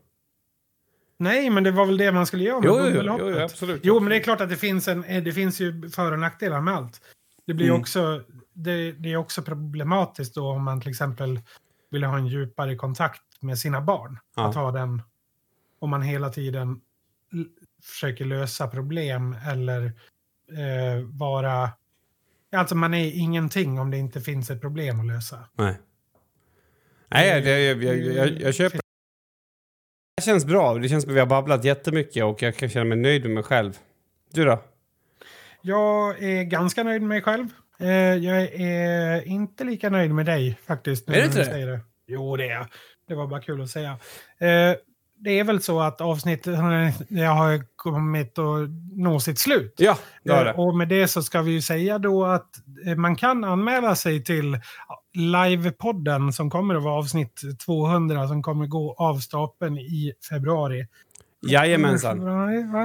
[1.18, 3.26] Nej, men det var väl det man skulle göra med Jo, jo, jo, bubbelhoppet.
[3.36, 3.80] jo, absolut.
[3.84, 6.18] Jo, men det är klart att det finns, en, eh, det finns ju för och
[6.18, 7.00] nackdelar med allt.
[7.46, 7.80] Det blir Mm.
[7.80, 8.22] också,
[8.52, 11.40] det, det är också problematiskt då om man till exempel
[11.90, 14.18] vill ha en djupare kontakt med sina barn.
[14.36, 14.48] Ja.
[14.48, 15.02] Att ha den,
[15.78, 16.80] om man hela tiden
[17.82, 19.84] försöker lösa problem eller
[20.52, 21.70] eh, vara...
[22.56, 25.38] Alltså man är ingenting om det inte finns ett problem att lösa.
[25.54, 25.78] Nej.
[27.12, 28.78] Nej, jag, jag, jag, jag köper
[30.16, 30.22] det.
[30.22, 30.74] känns bra.
[30.74, 33.30] Det känns som att vi har babblat jättemycket och jag kan känna mig nöjd med
[33.30, 33.78] mig själv.
[34.32, 34.62] Du då?
[35.62, 37.48] Jag är ganska nöjd med mig själv.
[37.80, 41.08] Eh, jag är inte lika nöjd med dig faktiskt.
[41.08, 41.66] Är du inte det?
[41.66, 41.80] det?
[42.06, 42.66] Jo, det är jag.
[43.08, 43.98] Det var bara kul att säga.
[45.22, 49.74] Eh, det är väl så att avsnittet har kommit att nå sitt slut.
[49.76, 50.52] Ja, det har det.
[50.52, 52.48] Och med det så ska vi ju säga då att
[52.96, 54.58] man kan anmäla sig till
[55.14, 60.86] livepodden som kommer att vara avsnitt 200 som kommer gå av stapeln i februari.
[61.42, 62.20] Jajamensan.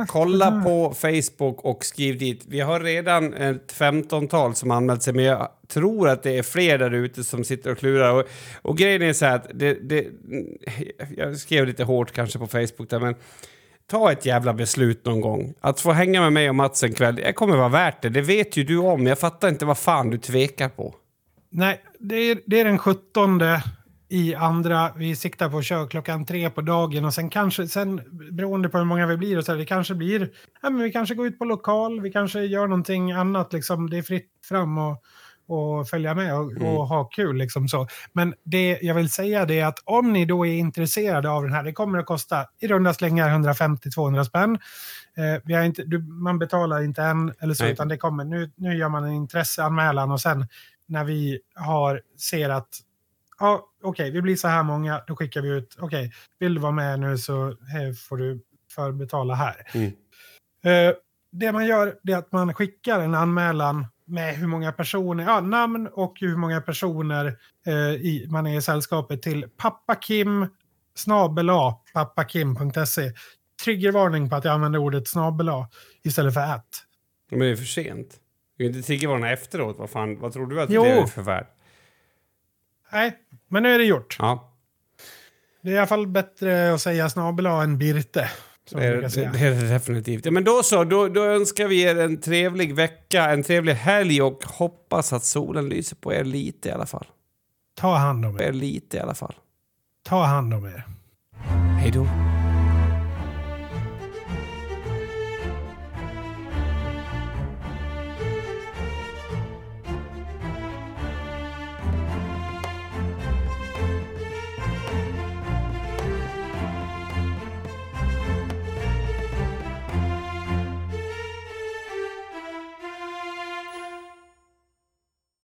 [0.08, 2.44] Kolla på Facebook och skriv dit.
[2.48, 6.78] Vi har redan ett femtontal som anmält sig, men jag tror att det är fler
[6.78, 8.14] där ute som sitter och klurar.
[8.14, 8.24] Och,
[8.62, 10.06] och grejen är så här att det, det,
[11.18, 13.16] jag skrev lite hårt kanske på Facebook där, men
[13.90, 15.54] ta ett jävla beslut någon gång.
[15.62, 18.10] Att få hänga med mig och Mats en kväll, det kommer vara värt det.
[18.10, 19.08] Det vet ju du om.
[19.08, 20.96] Jag fattar inte vad fan du tvekar på.
[21.50, 23.40] Nej, det är, det är den 17
[24.10, 24.92] i andra.
[24.96, 28.02] Vi siktar på att köra klockan tre på dagen och sen kanske, sen
[28.32, 30.30] beroende på hur många vi blir och så här, det kanske blir,
[30.62, 33.90] ja men vi kanske går ut på lokal, vi kanske gör någonting annat liksom.
[33.90, 35.04] Det är fritt fram och,
[35.48, 36.64] och följa med och, mm.
[36.64, 37.88] och, ha kul liksom så.
[38.14, 41.54] Men det jag vill säga det är att om ni då är intresserade av den
[41.54, 44.54] här, det kommer att kosta i runda slängar 150-200 spänn.
[45.18, 47.74] Eh, vi har inte, du, man betalar inte än eller så, Nej.
[47.74, 50.48] utan det kommer, nu, nu gör man en intresseanmälan och sen
[50.88, 52.70] när vi har ser att
[53.40, 56.54] ja, okej, okay, vi blir så här många, då skickar vi ut, okej, okay, vill
[56.54, 58.42] du vara med nu så här får du
[58.76, 59.68] förbetala här.
[59.74, 59.88] Mm.
[59.88, 60.96] Uh,
[61.32, 65.88] det man gör är att man skickar en anmälan med hur många personer, ja, namn
[65.94, 70.48] och hur många personer uh, i, man är i sällskapet till pappakim
[70.96, 71.50] snabel
[71.94, 73.12] pappakim.se.
[73.64, 75.50] Triggervarning på att jag använder ordet snabel
[76.04, 76.84] istället för att.
[77.30, 78.20] Men det är för sent.
[78.58, 79.78] Du kan inte triggervarna efteråt.
[79.78, 80.84] Vad, fan, vad tror du att jo.
[80.84, 81.48] det är för värld?
[82.92, 83.18] Nej,
[83.48, 84.16] men nu är det gjort.
[84.20, 84.54] Ja.
[85.62, 88.30] Det är i alla fall bättre att säga snabel än Birte.
[88.72, 90.26] Det är, det, det är det definitivt.
[90.26, 94.22] Ja, men då så, då, då önskar vi er en trevlig vecka, en trevlig helg
[94.22, 97.06] och hoppas att solen lyser på er lite i alla fall.
[97.76, 98.42] Ta hand om er.
[98.42, 99.36] er lite i alla fall.
[100.06, 100.84] Ta hand om er.
[101.80, 102.08] Hej då.